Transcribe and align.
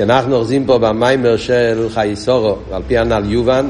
כי 0.00 0.04
אנחנו 0.04 0.36
אוחזים 0.36 0.66
פה 0.66 0.78
במיימר 0.78 1.36
של 1.36 1.86
חייסורו, 1.94 2.56
על 2.72 2.82
פי 2.86 2.98
הנ"ל 2.98 3.24
יובן, 3.32 3.68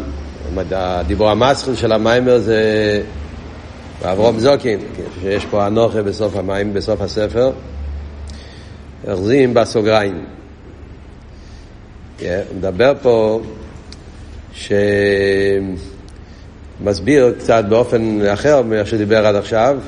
הדיבור 0.73 1.31
המסחיל 1.31 1.75
של 1.75 1.93
המיימר 1.93 2.39
זה 2.39 3.03
אברום 4.05 4.39
זוקין, 4.39 4.81
שיש 5.21 5.47
פה 5.47 5.67
אנוכה 5.67 6.03
בסוף 6.03 6.37
המים, 6.37 6.75
בסוף 6.75 7.01
הספר, 7.01 7.53
אוחזים 9.09 9.55
בסוגריים. 9.55 10.25
Yeah, 12.19 12.23
מדבר 12.57 12.93
פה 13.03 13.41
שמסביר 16.83 17.35
קצת 17.39 17.65
באופן 17.69 18.21
אחר 18.33 18.63
ממה 18.63 18.87
שדיבר 18.87 19.27
עד 19.27 19.35
עכשיו, 19.35 19.79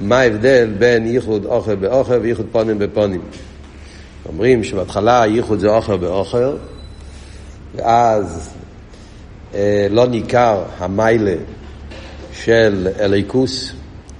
מה 0.00 0.18
ההבדל 0.18 0.70
בין 0.78 1.06
ייחוד 1.06 1.44
אוכל 1.44 1.74
באוכל 1.74 2.18
וייחוד 2.22 2.46
פונים 2.52 2.78
בפונים. 2.78 3.20
אומרים 4.28 4.64
שבהתחלה 4.64 5.24
ייחוד 5.26 5.58
זה 5.58 5.68
אוכל 5.68 5.96
באוכל, 5.96 6.56
ואז 7.74 8.54
אה, 9.54 9.86
לא 9.90 10.06
ניכר 10.06 10.62
המיילה 10.78 11.34
של 12.32 12.88
אליקוס, 13.00 13.72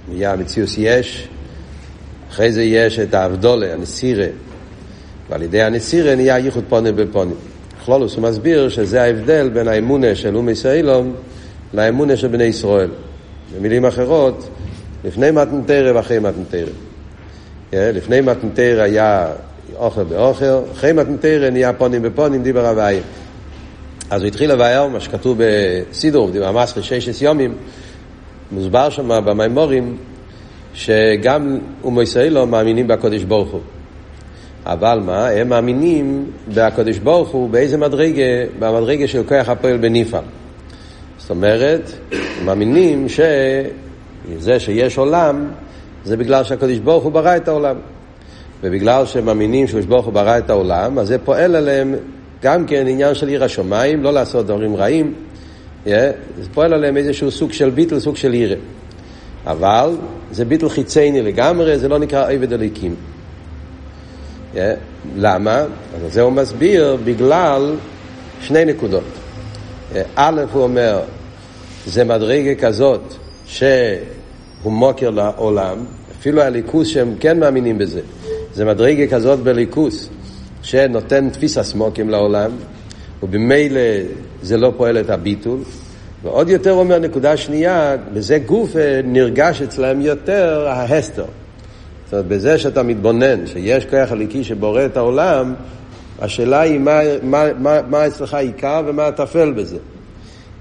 נהיה 0.09 0.35
מציאוס 0.35 0.75
יש, 0.77 1.27
אחרי 2.29 2.51
זה 2.51 2.63
יש 2.63 2.99
את 2.99 3.13
האבדולה, 3.13 3.73
הנסירה, 3.73 4.27
ועל 5.29 5.41
ידי 5.41 5.61
הנסירה 5.61 6.15
נהיה 6.15 6.37
ייחוד 6.37 6.63
פונים 6.69 6.95
בפונים. 6.95 7.35
כלולוס 7.85 8.15
הוא 8.15 8.23
מסביר 8.23 8.69
שזה 8.69 9.03
ההבדל 9.03 9.49
בין 9.49 9.67
האמונה 9.67 10.15
של 10.15 10.35
אום 10.35 10.49
ישראלום 10.49 11.15
לאמונה 11.73 12.17
של 12.17 12.27
בני 12.27 12.43
ישראל. 12.43 12.89
במילים 13.55 13.85
אחרות, 13.85 14.49
לפני 15.05 15.31
מתנתרא 15.31 15.91
ואחרי 15.95 16.19
מתנתרא. 16.19 16.71
אה, 17.73 17.91
לפני 17.91 18.21
מתנתרא 18.21 18.81
היה 18.81 19.27
אוכל 19.77 20.03
באוכל, 20.03 20.45
אחרי 20.71 20.93
מתנתרא 20.93 21.49
נהיה 21.49 21.73
פונים 21.73 22.01
בפונים, 22.01 22.43
דיבר 22.43 22.67
הוויה. 22.67 23.01
אז 24.09 24.21
הוא 24.21 24.27
התחיל 24.27 24.51
לבאר, 24.51 24.87
מה 24.87 24.99
שכתוב 24.99 25.37
בסידור, 25.39 26.31
דיבר 26.31 26.47
המסחר 26.47 26.81
ששת 26.81 27.21
יומים, 27.21 27.53
מוסבר 28.51 28.89
שם 28.89 29.25
במימורים, 29.25 29.97
שגם 30.73 31.59
אומו 31.83 32.01
ישראל 32.01 32.33
לא 32.33 32.47
מאמינים 32.47 32.87
בקודש 32.87 33.23
ברוך 33.23 33.51
הוא. 33.51 33.61
אבל 34.65 34.99
מה, 35.05 35.27
הם 35.27 35.49
מאמינים 35.49 36.25
בקודש 36.53 36.97
ברוך 36.97 37.29
הוא 37.29 37.49
באיזה 37.49 37.77
מדרגה, 37.77 38.23
במדרגה 38.59 39.07
של 39.07 39.23
כוח 39.27 39.49
הפועל 39.49 39.77
בניפעל. 39.77 40.23
זאת 41.17 41.29
אומרת, 41.29 41.91
מאמינים 42.45 43.07
שזה 43.09 44.59
שיש 44.59 44.97
עולם, 44.97 45.47
זה 46.05 46.17
בגלל 46.17 46.43
שהקודש 46.43 46.77
ברוך 46.77 47.03
הוא 47.03 47.11
ברא 47.11 47.37
את 47.37 47.47
העולם. 47.47 47.75
ובגלל 48.63 49.05
שהם 49.05 49.25
מאמינים 49.25 49.67
שקדוש 49.67 49.85
ברוך 49.85 50.05
הוא 50.05 50.13
ברא 50.13 50.37
את 50.37 50.49
העולם, 50.49 50.99
אז 50.99 51.07
זה 51.07 51.17
פועל 51.17 51.55
עליהם 51.55 51.95
גם 52.43 52.65
כן 52.65 52.87
עניין 52.87 53.15
של 53.15 53.27
עיר 53.27 53.43
השמיים, 53.43 54.03
לא 54.03 54.13
לעשות 54.13 54.45
דברים 54.45 54.75
רעים. 54.75 55.13
Yeah, 55.85 55.89
זה 56.37 56.49
פועל 56.53 56.73
עליהם 56.73 56.97
איזשהו 56.97 57.31
סוג 57.31 57.51
של 57.51 57.69
ביטל, 57.69 57.99
סוג 57.99 58.15
של 58.15 58.33
עירה. 58.33 58.55
אבל 59.45 59.89
זה 60.31 60.45
ביטל 60.45 60.69
חיצייני 60.69 61.21
לגמרי, 61.21 61.79
זה 61.79 61.87
לא 61.87 61.99
נקרא 61.99 62.31
עבד 62.31 62.53
הליקים. 62.53 62.95
Yeah, 64.53 64.57
למה? 65.15 65.65
אז 65.95 66.13
זה 66.13 66.21
הוא 66.21 66.31
מסביר 66.31 66.97
בגלל 67.03 67.75
שני 68.41 68.65
נקודות. 68.65 69.03
א', 70.15 70.41
הוא 70.51 70.63
אומר, 70.63 70.99
זה 71.85 72.03
מדרגה 72.03 72.55
כזאת 72.55 73.13
שהוא 73.45 73.71
מוקר 74.65 75.09
לעולם, 75.09 75.77
אפילו 76.19 76.41
הליכוס 76.41 76.87
שהם 76.87 77.15
כן 77.19 77.39
מאמינים 77.39 77.77
בזה. 77.77 78.01
זה 78.53 78.65
מדרגה 78.65 79.07
כזאת 79.07 79.39
בליכוס, 79.39 80.09
שנותן 80.61 81.29
תפיסה 81.29 81.63
סמוקים 81.63 82.09
לעולם, 82.09 82.51
ובמילא 83.23 83.79
זה 84.41 84.57
לא 84.57 84.73
פועל 84.77 84.99
את 84.99 85.09
הביטול. 85.09 85.59
ועוד 86.23 86.49
יותר 86.49 86.71
אומר 86.71 86.99
נקודה 86.99 87.37
שנייה, 87.37 87.95
בזה 88.13 88.37
גוף 88.37 88.75
אה, 88.75 89.01
נרגש 89.03 89.61
אצלם 89.61 90.01
יותר 90.01 90.67
ההסתר. 90.67 91.25
זאת 92.05 92.13
אומרת, 92.13 92.25
בזה 92.27 92.57
שאתה 92.57 92.83
מתבונן, 92.83 93.47
שיש 93.47 93.85
כוח 93.85 94.11
הליקי 94.11 94.43
שבורא 94.43 94.85
את 94.85 94.97
העולם, 94.97 95.53
השאלה 96.19 96.61
היא 96.61 96.79
מה, 96.79 96.99
מה, 97.23 97.43
מה, 97.59 97.79
מה 97.89 98.07
אצלך 98.07 98.33
העיקר 98.33 98.81
ומה 98.85 99.07
הטפל 99.07 99.51
בזה. 99.51 99.77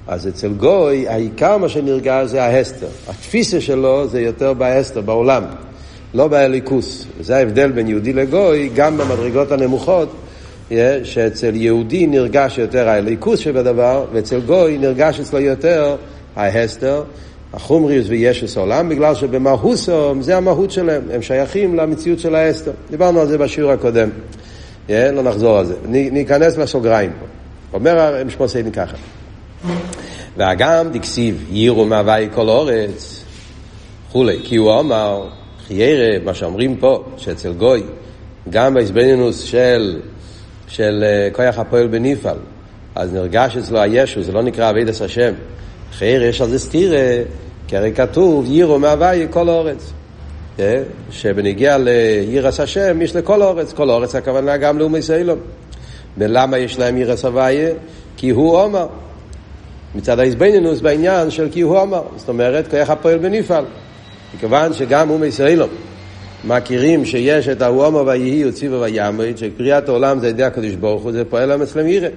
אז 0.08 0.28
אצל 0.28 0.48
גוי, 0.48 1.08
העיקר 1.08 1.58
מה 1.58 1.68
שנרגש 1.68 2.30
זה 2.30 2.42
ההסתר. 2.42 2.86
התפיסה 3.08 3.60
שלו 3.60 4.08
זה 4.08 4.20
יותר 4.20 4.52
בהסתר, 4.52 5.00
בעולם. 5.00 5.44
לא 6.14 6.28
באליקוס. 6.28 7.06
וזה 7.18 7.36
ההבדל 7.36 7.72
בין 7.72 7.88
יהודי 7.88 8.12
לגוי, 8.12 8.70
גם 8.74 8.98
במדרגות 8.98 9.52
הנמוכות, 9.52 10.14
שאצל 11.04 11.56
יהודי 11.56 12.06
נרגש 12.06 12.58
יותר 12.58 12.88
האליקוס 12.88 13.38
שבדבר, 13.38 14.04
ואצל 14.12 14.40
גוי 14.40 14.78
נרגש 14.78 15.20
אצלו 15.20 15.40
יותר 15.40 15.96
ההסתר, 16.36 17.02
החומריוס 17.52 18.06
וישס 18.08 18.56
עולם, 18.56 18.88
בגלל 18.88 19.14
שבמהוסום 19.14 20.22
זה 20.22 20.36
המהות 20.36 20.70
שלהם, 20.70 21.02
הם 21.12 21.22
שייכים 21.22 21.76
למציאות 21.76 22.18
של 22.18 22.34
ההסתר. 22.34 22.72
דיברנו 22.90 23.20
על 23.20 23.26
זה 23.26 23.38
בשיעור 23.38 23.72
הקודם, 23.72 24.08
לא 24.88 25.22
נחזור 25.22 25.58
על 25.58 25.66
זה. 25.66 25.74
ניכנס 25.88 26.56
לסוגריים 26.56 27.10
פה. 27.20 27.26
אומר 27.74 28.24
משמעותי 28.24 28.62
ככה. 28.72 28.96
והגם 30.36 30.88
דקסיב 30.92 31.44
יירו 31.50 31.84
מהווי 31.84 32.28
כל 32.34 32.48
אורץ, 32.48 33.24
כולי, 34.12 34.38
כי 34.44 34.56
הוא 34.56 34.80
אמר 34.80 35.28
חיירה, 35.66 36.18
מה 36.24 36.34
שאומרים 36.34 36.76
פה, 36.76 37.04
שאצל 37.16 37.52
גוי, 37.52 37.82
גם 38.50 38.74
בהסבנינוס 38.74 39.40
של, 39.40 40.00
של 40.68 41.04
uh, 41.04 41.36
כוח 41.36 41.58
הפועל 41.58 41.86
בניפעל, 41.86 42.36
אז 42.94 43.14
נרגש 43.14 43.56
אצלו 43.56 43.80
הישו, 43.80 44.22
זה 44.22 44.32
לא 44.32 44.42
נקרא 44.42 44.70
אבידס 44.70 45.02
השם. 45.02 45.32
חיירה 45.92 46.24
יש 46.24 46.40
על 46.40 46.48
זה 46.48 46.58
סתירה, 46.58 47.22
כי 47.68 47.76
הרי 47.76 47.92
כתוב, 47.92 48.44
יירו 48.48 48.78
מהווי 48.78 49.26
כל 49.30 49.48
האורץ. 49.48 49.92
אה? 50.60 50.82
שבנגיע 51.10 51.78
לירס 51.78 52.60
השם 52.60 53.02
יש 53.02 53.16
לכל 53.16 53.42
האורץ, 53.42 53.72
כל 53.72 53.90
האורץ 53.90 54.14
הכוונה 54.14 54.56
גם 54.56 54.78
לאומי 54.78 55.02
סיילום. 55.02 55.38
ולמה 56.18 56.58
יש 56.58 56.78
להם 56.78 56.96
ירס 56.96 57.24
הוויה? 57.24 57.70
כי 58.16 58.30
הוא 58.30 58.56
עומר. 58.56 58.86
מצד 59.94 60.18
ההסבנינוס 60.18 60.80
בעניין 60.80 61.30
של 61.30 61.48
כי 61.52 61.60
הוא 61.60 61.78
עומר. 61.78 62.02
זאת 62.16 62.28
אומרת, 62.28 62.70
כוח 62.70 62.90
הפועל 62.90 63.18
בניפעל. 63.18 63.64
מכיוון 64.34 64.72
שגם 64.72 65.10
אומי 65.10 65.26
ישראלום 65.26 65.68
מכירים 66.44 67.04
שיש 67.04 67.48
את 67.48 67.62
ההומו 67.62 68.06
ויהי 68.06 68.48
וציבו 68.48 68.80
וימריד, 68.80 69.38
שקריאת 69.38 69.88
העולם 69.88 70.20
זה 70.20 70.28
ידי 70.28 70.44
הקדוש 70.44 70.72
ברוך 70.72 71.02
הוא, 71.02 71.12
זה 71.12 71.24
פועל 71.24 71.62
אצלם 71.62 71.86
ירא. 71.86 72.08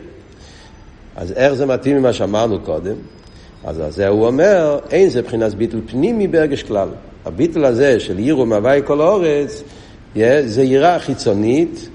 אז 1.16 1.32
איך 1.32 1.54
זה 1.54 1.66
מתאים 1.66 1.98
ממה 1.98 2.14
שאמרנו 2.14 2.60
קודם? 2.60 2.96
אז 3.64 3.80
על 3.80 3.92
זה 3.92 4.08
הוא 4.08 4.28
אומר, 4.28 4.80
אין 4.92 5.10
זה 5.10 5.22
מבחינת 5.22 5.54
ביטל 5.56 5.80
פנימי 5.88 6.28
ברגש 6.28 6.64
כלל. 6.64 6.88
הביטל 7.26 7.66
הזה 7.66 8.00
של 8.00 8.18
עירו 8.18 8.46
מהווי 8.46 8.82
כל 8.86 9.02
האורץ, 9.02 9.64
זה 10.46 10.64
יראה 10.64 11.00
חיצונית, 11.00 11.90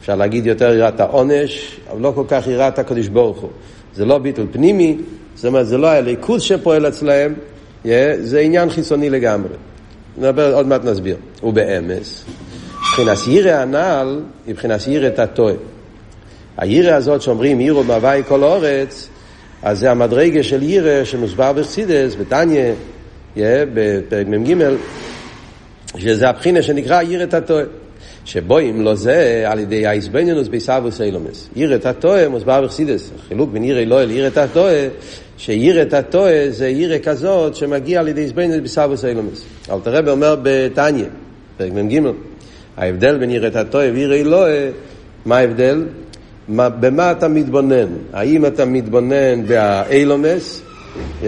אפשר 0.00 0.14
להגיד 0.14 0.46
יותר 0.46 0.74
יראת 0.74 1.00
העונש, 1.00 1.80
אבל 1.90 2.00
לא 2.00 2.12
כל 2.14 2.24
כך 2.28 2.46
יראת 2.46 2.78
הקדוש 2.78 3.08
ברוך 3.08 3.38
הוא. 3.40 3.50
זה 3.94 4.04
לא 4.04 4.18
ביטל 4.18 4.46
פנימי, 4.52 4.96
זאת 5.34 5.44
אומרת, 5.44 5.66
זה 5.66 5.78
לא 5.78 5.86
הליכוז 5.88 6.42
שפועל 6.42 6.88
אצלהם, 6.88 7.34
זה 8.20 8.40
עניין 8.40 8.70
חיצוני 8.70 9.10
לגמרי. 9.10 9.54
נדבר, 10.18 10.54
עוד 10.54 10.66
מעט 10.66 10.84
נסביר. 10.84 11.16
ובאמס, 11.42 12.24
מבחינת 12.78 13.18
ירא 13.26 13.50
הנ"ל 13.50 14.20
היא 14.46 14.52
מבחינת 14.52 14.86
ירא 14.86 15.08
תתוה. 15.08 15.52
הירא 16.56 16.94
הזאת 16.94 17.22
שאומרים 17.22 17.60
ירו 17.60 17.84
מהווי 17.84 18.22
כל 18.28 18.42
אורץ, 18.42 19.08
אז 19.62 19.78
זה 19.78 19.90
המדרגה 19.90 20.42
של 20.42 20.62
ירא 20.62 21.04
שמוסבר 21.04 21.52
בחסידס, 21.52 22.14
בתניא, 22.14 22.72
yeah, 23.36 23.40
בפרק 23.74 24.26
מ"ג, 24.26 24.56
שזה 25.96 26.28
הבחינה 26.28 26.62
שנקרא 26.62 27.02
ירא 27.02 27.26
תתוה. 27.26 27.62
שבו 28.24 28.60
אם 28.60 28.80
לא 28.80 28.94
זה, 28.94 29.44
על 29.46 29.58
ידי 29.58 29.86
האיסבניונוס 29.86 30.48
ביסאבוס 30.48 31.00
אילומס. 31.00 31.48
ירא 31.56 31.76
תתוה 31.76 32.28
מוסבר 32.28 32.64
בחסידס. 32.64 33.10
החילוק 33.18 33.50
בין 33.50 33.64
ירא 33.64 33.80
אלוהי 33.80 34.06
לירא 34.06 34.28
תתוה 34.28 34.72
שיראת 35.36 35.94
התועה 35.94 36.50
זה 36.50 36.68
ירא 36.68 36.98
כזאת 37.02 37.54
שמגיע 37.54 38.00
על 38.00 38.08
ידי 38.08 38.26
זבנינוס 38.26 38.58
בסבוס 38.62 39.04
אילומס. 39.04 39.44
אלתר 39.70 39.94
רבי 39.94 40.10
אומר 40.10 40.36
בתניא, 40.42 41.04
פרק 41.56 41.72
מ"ג, 41.72 42.00
ההבדל 42.76 43.18
בין 43.18 43.30
יראת 43.30 43.56
התועה 43.56 43.88
וירא 43.94 44.14
אלוהה, 44.14 44.70
מה 45.26 45.36
ההבדל? 45.36 45.84
מה, 46.48 46.68
במה 46.68 47.12
אתה 47.12 47.28
מתבונן? 47.28 47.88
האם 48.12 48.46
אתה 48.46 48.64
מתבונן 48.64 49.46
באילומס, 49.46 50.62
yeah, 51.22 51.24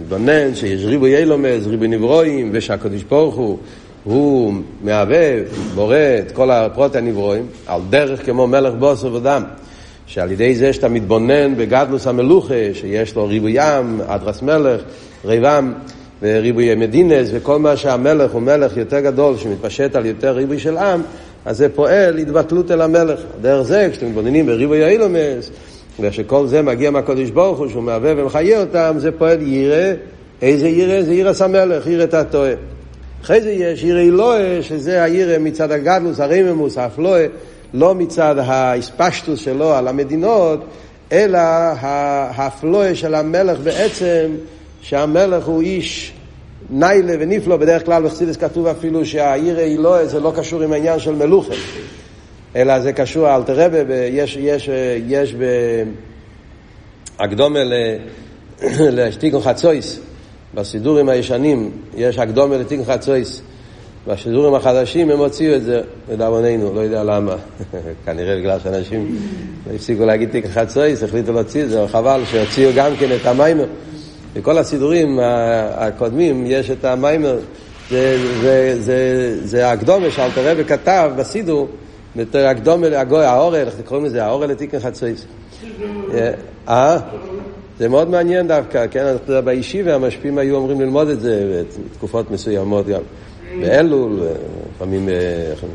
מתבונן 0.00 0.54
שיש 0.54 0.84
ריבוי 0.84 1.16
אילומס, 1.16 1.66
ריבוי 1.66 1.88
נברואים, 1.88 2.50
ושהקדוש 2.52 3.02
ברוך 3.02 3.34
הוא 3.34 3.58
הוא 4.04 4.54
מהווה, 4.82 5.36
בורא 5.74 5.96
את 6.26 6.32
כל 6.32 6.50
הפרוט 6.50 6.96
הנברואים, 6.96 7.46
על 7.66 7.80
דרך 7.90 8.26
כמו 8.26 8.46
מלך 8.46 8.74
בוסר 8.78 9.14
ודם. 9.14 9.42
שעל 10.06 10.32
ידי 10.32 10.54
זה 10.54 10.72
שאתה 10.72 10.88
מתבונן 10.88 11.56
בגדלוס 11.56 12.06
המלוכה, 12.06 12.74
שיש 12.74 13.16
לו 13.16 13.26
ריבוי 13.26 13.52
ים, 13.54 14.00
אדרס 14.06 14.42
מלך, 14.42 14.80
ריבם 15.24 15.72
וריבוי 16.22 16.74
מדינס, 16.74 17.28
וכל 17.32 17.58
מה 17.58 17.76
שהמלך 17.76 18.30
הוא 18.30 18.42
מלך 18.42 18.76
יותר 18.76 19.00
גדול, 19.00 19.36
שמתפשט 19.36 19.96
על 19.96 20.06
יותר 20.06 20.30
ריבוי 20.30 20.58
של 20.58 20.76
עם, 20.76 21.02
אז 21.44 21.56
זה 21.56 21.68
פועל 21.68 22.18
התבטלות 22.18 22.70
אל 22.70 22.80
המלך. 22.80 23.20
דרך 23.40 23.62
זה, 23.62 23.88
כשאתם 23.90 24.06
מתבוננים 24.06 24.46
בריבוי 24.46 24.84
האילומס, 24.84 25.50
ושכל 26.00 26.46
זה 26.46 26.62
מגיע 26.62 26.90
מהקודש 26.90 27.30
ברוך 27.30 27.58
הוא, 27.58 27.68
שהוא 27.68 27.82
מהווה 27.82 28.12
ומחיה 28.16 28.60
אותם, 28.60 28.94
זה 28.98 29.12
פועל 29.12 29.42
ירא. 29.42 29.92
איזה 30.42 30.68
ירא? 30.68 31.02
זה 31.02 31.14
ירא 31.14 31.32
סמלך, 31.32 31.86
ירא 31.86 32.06
תתועה. 32.06 32.52
אחרי 33.22 33.40
זה 33.40 33.50
יש 33.50 33.82
ירא 33.82 34.00
אלוהה, 34.00 34.62
שזה 34.62 35.02
הירא 35.02 35.38
מצד 35.38 35.72
הגדלוס, 35.72 36.20
הרממוס, 36.20 36.78
האפלואה, 36.78 37.26
לא 37.74 37.94
מצד 37.94 38.34
האספשטוס 38.38 39.40
שלו 39.40 39.74
על 39.74 39.88
המדינות, 39.88 40.64
אלא 41.12 41.38
האפלואה 41.38 42.94
של 42.94 43.14
המלך 43.14 43.58
בעצם, 43.58 44.30
שהמלך 44.82 45.44
הוא 45.44 45.62
איש 45.62 46.12
ניילה 46.70 47.12
ונפלא, 47.20 47.56
בדרך 47.56 47.86
כלל 47.86 48.02
בחסידס 48.02 48.36
כתוב 48.36 48.66
אפילו 48.66 49.06
שהעיר 49.06 49.60
אלוהה 49.60 50.06
זה 50.06 50.20
לא 50.20 50.32
קשור 50.36 50.62
עם 50.62 50.72
העניין 50.72 50.98
של 50.98 51.14
מלוכה, 51.14 51.54
אלא 52.56 52.80
זה 52.80 52.92
קשור, 52.92 53.34
אל 53.36 53.42
תראה, 53.42 53.66
יש, 54.08 54.36
יש, 54.40 54.70
יש 55.06 55.34
בהקדומה 57.18 57.60
לתיקון 58.78 59.40
חצויס, 59.48 60.00
בסידורים 60.54 61.08
הישנים 61.08 61.70
יש 61.96 62.18
הקדומה 62.18 62.56
לתיקון 62.56 62.84
חצויס. 62.84 63.42
בשידורים 64.06 64.54
החדשים 64.54 65.10
הם 65.10 65.18
הוציאו 65.18 65.54
את 65.54 65.62
זה, 65.62 65.80
לדאבוננו, 66.12 66.74
לא 66.74 66.80
יודע 66.80 67.04
למה. 67.04 67.36
כנראה 68.06 68.36
בגלל 68.36 68.58
שאנשים 68.58 69.16
הפסיקו 69.74 70.04
להגיד 70.04 70.30
תיק 70.30 70.46
חצויס, 70.46 71.02
החליטו 71.02 71.32
להוציא 71.32 71.64
את 71.64 71.70
זה, 71.70 71.84
חבל 71.88 72.22
שהוציאו 72.24 72.70
גם 72.76 72.92
כן 72.98 73.08
את 73.20 73.26
המיימר. 73.26 73.66
בכל 74.34 74.58
הסידורים 74.58 75.18
הקודמים 75.74 76.44
יש 76.46 76.70
את 76.70 76.84
המיימר, 76.84 77.38
זה, 77.90 78.18
זה, 78.40 78.76
זה, 78.80 79.36
זה 79.44 79.70
הקדומה 79.70 80.10
שאלתר 80.10 80.50
רבי 80.50 80.64
כתב 80.64 81.10
בסידור, 81.16 81.68
הקדומה, 82.34 82.86
האורל, 83.10 83.56
איך 83.56 83.74
קוראים 83.84 84.06
לזה? 84.06 84.24
האורל 84.24 84.46
לתיקן 84.46 84.80
חצויס. 84.80 85.26
אה? 86.68 86.98
זה 87.80 87.88
מאוד 87.88 88.10
מעניין 88.10 88.48
דווקא, 88.48 88.86
כן? 88.90 89.16
בישיבה 89.44 89.94
המשפיעים 89.94 90.38
היו 90.38 90.56
אומרים 90.56 90.80
ללמוד 90.80 91.08
את 91.08 91.20
זה 91.20 91.64
בתקופות 91.90 92.30
מסוימות 92.30 92.86
גם. 92.86 93.00
באלול, 93.60 94.20
לפעמים 94.74 95.08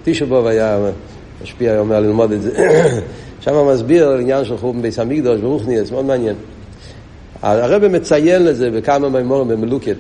תשבוב 0.04 0.48
היה 0.48 0.80
משפיע, 1.44 1.80
אומר 1.80 2.00
ללמוד 2.00 2.32
את 2.32 2.42
זה. 2.42 2.52
שם 3.44 3.68
מסביר 3.74 4.08
על 4.08 4.20
עניין 4.20 4.46
של 4.46 4.58
חורבן 4.58 4.82
ביס 4.82 5.00
המקדוש 5.00 5.42
ברוכניאס, 5.42 5.92
מאוד 5.92 6.06
מעניין. 6.06 6.36
הרב 7.42 7.88
מציין 7.88 8.46
לזה 8.46 8.72
בכמה 8.72 9.10
מימורים 9.10 9.48
במלוקת. 9.48 9.96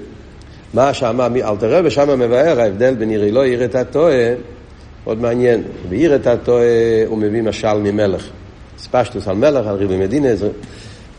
מה 0.73 0.93
שמה, 0.93 1.27
אלתר 1.27 1.77
רבי 1.77 1.89
שם 1.89 2.19
מבאר 2.19 2.59
ההבדל 2.59 2.95
בין 2.95 3.09
עירי 3.09 3.31
לא 3.31 3.43
עיר 3.43 3.65
את 3.65 3.75
הטועה, 3.75 4.33
מאוד 5.05 5.21
מעניין. 5.21 5.63
בעיר 5.89 6.15
את 6.15 6.27
הטועה 6.27 7.05
הוא 7.07 7.17
מביא 7.17 7.41
משל 7.41 7.77
ממלך. 7.77 8.29
ספשטוס 8.77 9.27
על 9.27 9.35
מלך, 9.35 9.67
על 9.67 9.75
ריבי 9.75 9.97
מדינה, 9.97 10.29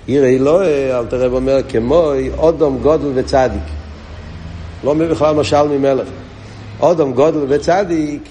עירי 0.07 0.39
לא, 0.39 0.65
אלתר 0.99 1.23
רבי 1.23 1.35
אומר, 1.35 1.59
כמו 1.69 2.13
אודום 2.39 2.79
גודל 2.83 3.09
וצדיק. 3.15 3.63
לא 4.85 4.95
מביא 4.95 5.07
בכלל 5.07 5.35
משל 5.35 5.63
ממלך. 5.63 6.09
אודום 6.81 7.13
גודל 7.13 7.41
וצדיק, 7.49 8.23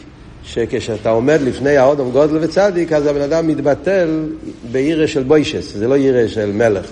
שכשאתה 0.43 1.09
עומד 1.09 1.39
לפני 1.41 1.77
האודום 1.77 2.11
גודל 2.11 2.37
וצדיק, 2.41 2.93
אז 2.93 3.05
הבן 3.05 3.21
אדם 3.21 3.47
מתבטל 3.47 4.23
בעירה 4.71 5.07
של 5.07 5.23
בוישס, 5.23 5.73
זה 5.75 5.87
לא 5.87 5.95
עירה 5.95 6.27
של 6.27 6.51
מלך. 6.51 6.85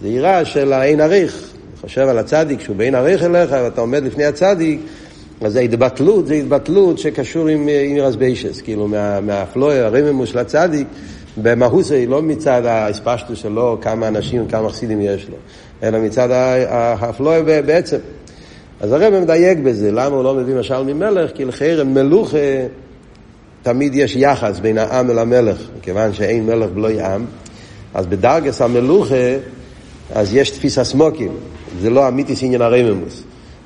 זה 0.00 0.08
עירה 0.08 0.44
של 0.44 0.72
האין 0.72 1.00
עריך. 1.00 1.52
חושב 1.80 2.00
על 2.08 2.18
הצדיק 2.18 2.60
שהוא 2.60 2.76
באין 2.76 2.94
עריך 2.94 3.22
אליך, 3.22 3.50
ואתה 3.50 3.80
עומד 3.80 4.04
לפני 4.04 4.24
הצדיק, 4.24 4.80
אז 5.40 5.52
זה 5.52 5.60
התבטלות, 5.60 6.26
זה 6.26 6.34
התבטלות 6.34 6.98
שקשור 6.98 7.48
עם, 7.48 7.68
עם 7.84 7.96
רסביישס, 7.96 8.60
כאילו 8.60 8.88
מה, 8.88 9.20
מהפלואי, 9.20 9.78
הרממוס 9.78 10.28
של 10.28 10.38
הצדיק, 10.38 10.86
במהוסי, 11.36 12.06
לא 12.06 12.22
מצד 12.22 12.66
האספשטו 12.66 13.36
שלו, 13.36 13.78
כמה 13.80 14.08
אנשים, 14.08 14.48
כמה 14.48 14.68
חסידים 14.68 15.00
יש 15.00 15.28
לו, 15.28 15.36
אלא 15.82 15.98
מצד 15.98 16.28
הפלואי 17.00 17.42
בעצם. 17.42 17.98
אז 18.80 18.92
הרב 18.92 19.18
מדייק 19.18 19.58
בזה, 19.58 19.90
למה 19.90 20.16
הוא 20.16 20.24
לא 20.24 20.34
מביא 20.34 20.54
משל 20.54 20.82
ממלך? 20.82 21.30
כי 21.34 21.44
לחרם 21.44 21.94
מלוכה 21.94 22.38
תמיד 23.62 23.94
יש 23.94 24.16
יחס 24.16 24.58
בין 24.58 24.78
העם 24.78 25.10
אל 25.10 25.18
המלך, 25.18 25.56
מכיוון 25.78 26.12
שאין 26.12 26.46
מלך 26.46 26.70
בלא 26.70 26.88
עם, 26.88 27.24
אז 27.94 28.06
בדרגס 28.06 28.62
המלוכה 28.62 29.36
אז 30.14 30.34
יש 30.34 30.50
תפיסה 30.50 30.84
סמוקים, 30.84 31.32
זה 31.80 31.90
לא 31.90 32.08
אמיתיס 32.08 32.42
עניין 32.42 32.62
הרממוס. 32.62 33.22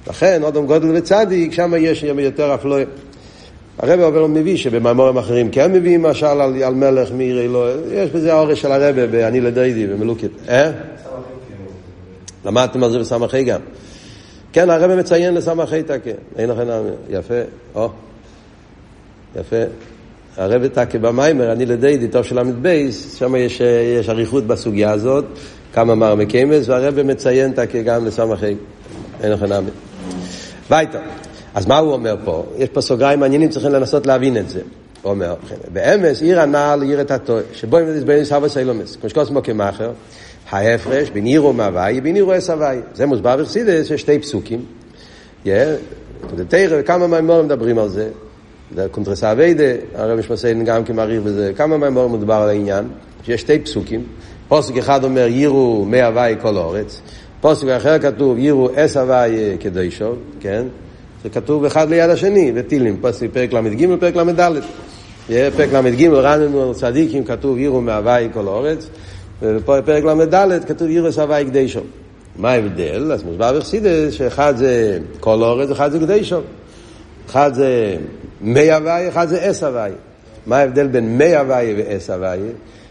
לכן, 0.08 0.42
אודם 0.42 0.66
גודל 0.66 0.96
וצדיק, 0.96 1.52
שם 1.52 1.72
יש 1.78 2.02
יותר 2.02 2.54
אפלואה. 2.54 2.82
הרב 3.78 4.00
אבל 4.00 4.22
מביא 4.22 4.56
שבמאמורים 4.56 5.16
אחרים 5.16 5.50
כן 5.50 5.72
מביאים 5.72 6.02
משל 6.02 6.26
על, 6.26 6.62
על 6.62 6.74
מלך 6.74 7.12
מעיר 7.12 7.40
אלוה, 7.40 7.70
יש 7.92 8.10
בזה 8.10 8.32
האורש 8.32 8.60
של 8.60 8.72
הרב 8.72 8.96
באני 9.10 9.40
לדיידי 9.40 9.86
במלוקת. 9.86 10.28
אה? 10.48 10.70
למדתם 12.44 12.84
על 12.84 12.90
זה 12.90 12.98
בסמכי 12.98 13.44
גם. 13.44 13.60
כן, 14.52 14.70
הרב 14.70 14.94
מציין 14.94 15.34
לסמכי 15.34 15.82
תקה, 15.82 16.10
אין 16.36 16.50
לכם 16.50 16.62
נאמר, 16.62 16.94
יפה, 17.10 17.34
או, 17.74 17.88
יפה. 19.36 19.56
הרב 20.36 20.66
תקה 20.66 20.98
במיימר, 20.98 21.52
אני 21.52 21.66
לדיידי, 21.66 22.08
טוב 22.08 22.22
של 22.22 22.40
ל"ב, 22.40 22.90
שם 23.18 23.36
יש, 23.36 23.60
יש 24.00 24.08
אריכות 24.08 24.46
בסוגיה 24.46 24.90
הזאת, 24.90 25.24
כמה 25.72 25.94
מרמי 25.94 26.26
קמס, 26.26 26.68
והרב 26.68 27.02
מציין 27.02 27.52
תקה 27.52 27.82
גם 27.82 28.06
לסמכי, 28.06 28.54
אין 29.22 29.32
לכם 29.32 29.46
נאמר. 29.46 29.70
ביתה. 30.70 30.98
אז 31.56 31.66
מה 31.66 31.78
הוא 31.78 31.92
אומר 31.92 32.16
פה? 32.24 32.44
יש 32.58 32.68
פה 32.68 32.80
סוגריים 32.80 33.20
מעניינים, 33.20 33.48
צריכים 33.48 33.72
לנסות 33.72 34.06
להבין 34.06 34.36
את 34.36 34.48
זה. 34.48 34.60
הוא 35.02 35.10
אומר, 35.10 35.34
באמס 35.72 36.22
עיר 36.22 36.40
הנעל 36.40 36.82
עיר 36.82 37.00
את 37.00 37.10
הטועה, 37.10 37.42
שבו 37.52 37.78
אם 37.78 37.84
נדבר 37.84 38.24
סבא 38.24 38.48
סיילומס, 38.48 38.96
כמו 38.96 39.10
שקוס 39.10 39.30
מוקי 39.30 39.52
מאחר, 39.52 39.90
ההפרש 40.50 41.10
בין 41.10 41.24
עירו 41.24 41.52
מהווי 41.52 41.98
ובין 41.98 42.14
עירו 42.14 42.38
אס 42.38 42.50
הווי. 42.50 42.76
זה 42.94 43.06
מוסבר 43.06 43.36
בחסידס, 43.36 43.90
יש 43.90 44.00
שתי 44.00 44.18
פסוקים. 44.18 44.64
תראה, 46.48 46.82
כמה 46.82 47.06
מימורים 47.06 47.44
מדברים 47.44 47.78
על 47.78 47.88
זה. 47.88 48.08
זה 48.74 48.86
קונטרס 48.90 49.24
אביידה, 49.24 49.64
הרב 49.94 50.18
משמעסיין 50.18 50.64
גם 50.64 50.84
כמעריך 50.84 51.22
בזה, 51.22 51.52
כמה 51.56 51.76
מימורים 51.76 52.12
מדובר 52.12 52.34
על 52.34 52.48
העניין, 52.48 52.88
שיש 53.22 53.40
שתי 53.40 53.58
פסוקים. 53.58 54.04
פוסק 54.48 54.76
אחד 54.76 55.04
אומר 55.04 55.26
יירו 55.26 55.84
מהווי 55.84 56.36
כל 56.42 56.56
אורץ, 56.56 57.00
פוסק 57.40 57.68
אחר 57.68 57.98
כתוב 57.98 58.38
יירו 58.38 58.68
אס 58.74 58.96
הווי 58.96 59.56
כדוישו, 59.60 60.12
כן? 60.40 60.62
זה 61.26 61.30
כתוב 61.30 61.64
אחד 61.64 61.90
ליד 61.90 62.10
השני, 62.10 62.52
פוסק 63.00 63.26
פרק 63.32 63.52
ל"ג 63.52 63.86
ופרק 63.90 64.16
ל"ד. 64.16 64.60
פרק 65.56 65.72
ל"ג 65.72 66.04
רננו 66.06 66.74
צדיקים 66.74 67.24
כתוב 67.24 67.58
יירו 67.58 67.80
מהווי 67.80 68.28
כל 68.32 68.46
אורץ, 68.46 68.88
ובפרק 69.42 70.04
ל"ד 70.04 70.64
כתוב 70.66 70.88
יירו 70.88 71.08
הווי 71.16 71.44
קדישו. 71.44 71.80
מה 72.36 72.50
ההבדל? 72.50 73.12
אז 73.12 73.22
מוסבר 73.22 73.58
בחסידס 73.58 74.12
שאחד 74.12 74.56
זה 74.56 74.98
כל 75.20 75.42
אורץ, 75.42 75.70
אחד 75.70 75.92
זה 75.92 75.98
קדישו. 75.98 76.40
אחד 77.30 77.54
זה 77.54 77.96
מי 78.40 78.72
הווי, 78.72 79.08
אחד 79.08 79.28
זה 79.28 79.50
אס 79.50 79.62
הווי. 79.62 79.90
מה 80.46 80.58
ההבדל 80.58 80.86
בין 80.86 81.18
מי 81.18 81.36
הווי 81.36 81.74
ואס 81.76 82.10
הווי? 82.10 82.38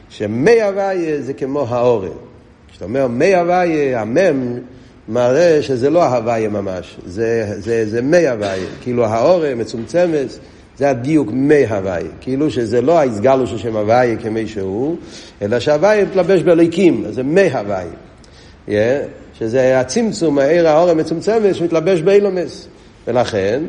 שמי 0.09 0.61
הווי 0.61 1.21
זה 1.21 1.33
כמו 1.33 1.65
האורן. 1.69 2.09
כשאתה 2.69 2.85
אומר 2.85 3.07
מי 3.07 3.35
הווי, 3.35 3.95
המם 3.95 4.59
מראה 5.09 5.61
שזה 5.61 5.89
לא 5.89 6.03
ההווי 6.03 6.47
ממש, 6.47 6.97
זה, 7.05 7.53
זה, 7.57 7.89
זה 7.89 8.01
מי 8.01 8.27
הווי, 8.27 8.59
כאילו 8.81 9.05
האורן 9.05 9.61
מצומצמת, 9.61 10.27
זה 10.77 10.89
הדיוק 10.89 11.29
מי 11.31 11.65
הווי, 11.65 12.03
כאילו 12.21 12.51
שזה 12.51 12.81
לא 12.81 12.99
ההסגלו 12.99 13.47
של 13.47 13.57
שם 13.57 13.75
הווי 13.75 14.17
כמי 14.21 14.47
שהוא, 14.47 14.95
אלא 15.41 15.59
שהווי 15.59 16.03
מתלבש 16.03 16.41
בליקים, 16.41 17.05
זה 17.09 17.23
מי 17.23 17.53
הווי. 17.53 17.85
Yeah, 18.67 18.71
שזה 19.39 19.79
הצמצום, 19.79 20.39
העיר 20.39 20.67
האורן 20.67 20.99
מצומצמת 20.99 21.55
שמתלבש 21.55 22.01
באילומס. 22.01 22.67
ולכן, 23.07 23.63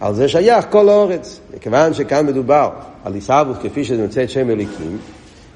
על 0.00 0.14
זה 0.14 0.28
שייך 0.28 0.66
כל 0.70 0.88
האורץ. 0.88 1.40
מכיוון 1.56 1.94
שכאן 1.94 2.26
מדובר 2.26 2.70
על 3.04 3.14
עיסאוווס 3.14 3.56
כפי 3.62 3.84
שזה 3.84 4.02
נמצא 4.02 4.22
את 4.22 4.30
שם 4.30 4.50
אליקים, 4.50 4.98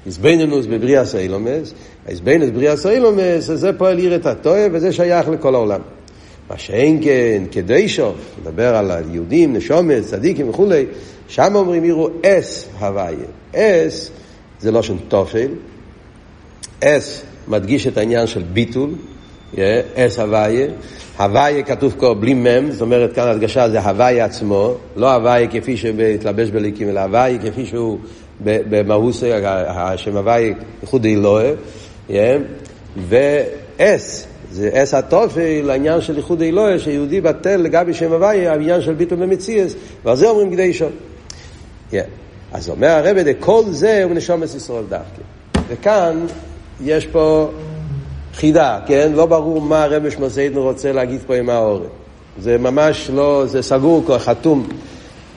איזבנינוס 0.05 0.65
בבריאה 0.65 1.05
סיילומס, 1.05 1.73
איזבנינוס 2.07 2.49
בבריאה 2.49 2.77
סיילומס, 2.77 3.43
זה 3.43 3.73
פועל 3.73 3.97
עיר 3.97 4.15
את 4.15 4.25
הטועה 4.25 4.67
וזה 4.71 4.91
שייך 4.91 5.29
לכל 5.29 5.55
העולם. 5.55 5.81
מה 6.49 6.57
שאין 6.57 6.99
כן 7.03 7.43
כדישו, 7.51 8.11
מדבר 8.41 8.75
על 8.75 8.91
היהודים, 8.91 9.53
נשומת, 9.53 10.03
צדיקים 10.03 10.49
וכולי, 10.49 10.85
שם 11.27 11.55
אומרים 11.55 11.85
יראו 11.85 12.09
אס 12.25 12.67
הוויה. 12.79 13.25
אס 13.55 14.11
זה 14.59 14.71
לא 14.71 14.81
שם 14.81 14.97
תופל, 15.07 15.47
אס 16.83 17.21
מדגיש 17.47 17.87
את 17.87 17.97
העניין 17.97 18.27
של 18.27 18.43
ביטול, 18.43 18.89
אס 19.95 20.19
הוויה. 20.19 20.67
הוויה 21.17 21.63
כתוב 21.63 21.95
פה 21.99 22.13
בלי 22.13 22.33
מם, 22.33 22.71
זאת 22.71 22.81
אומרת 22.81 23.13
כאן 23.13 23.27
הדגשה 23.27 23.69
זה 23.69 23.79
הוויה 23.79 24.25
עצמו, 24.25 24.73
לא 24.95 25.13
הוויה 25.13 25.47
כפי 25.47 25.77
שהתלבש 25.77 26.49
בליקים, 26.49 26.89
אלא 26.89 26.99
הוויה 26.99 27.37
כפי 27.37 27.65
שהוא 27.65 27.99
במהוסי, 28.43 29.31
השם 29.67 30.17
הוויה 30.17 30.53
ייחוד 30.81 31.05
אלוהה, 31.05 31.51
ואס, 33.07 34.27
זה 34.51 34.69
אס 34.73 34.93
התופל, 34.93 35.61
לעניין 35.63 36.01
של 36.01 36.17
ייחוד 36.17 36.41
אלוהה, 36.41 36.79
שיהודי 36.79 37.21
בטל 37.21 37.57
לגבי 37.57 37.93
שם 37.93 38.11
הוויה, 38.11 38.51
העניין 38.51 38.81
של 38.81 38.93
ביטול 38.93 39.17
במציאס, 39.17 39.75
ועל 40.05 40.15
זה 40.15 40.29
אומרים 40.29 40.51
גדי. 40.51 40.71
Yeah. 41.91 41.95
אז 42.51 42.69
אומר 42.69 42.87
הרב, 42.87 43.17
כל 43.39 43.63
זה 43.69 44.03
הוא 44.03 44.13
נשומת 44.13 44.55
ישראל 44.55 44.83
דווקא. 44.89 45.21
וכאן 45.67 46.25
יש 46.83 47.05
פה 47.05 47.49
חידה, 48.33 48.79
כן? 48.87 49.11
לא 49.15 49.25
ברור 49.25 49.61
מה 49.61 49.83
הרב 49.83 50.09
שמוסיידן 50.09 50.57
רוצה 50.57 50.91
להגיד 50.91 51.21
פה 51.27 51.35
עם 51.35 51.49
האורן. 51.49 51.87
זה 52.39 52.57
ממש 52.57 53.09
לא, 53.13 53.45
זה 53.45 53.61
סגור, 53.61 54.17
חתום. 54.17 54.67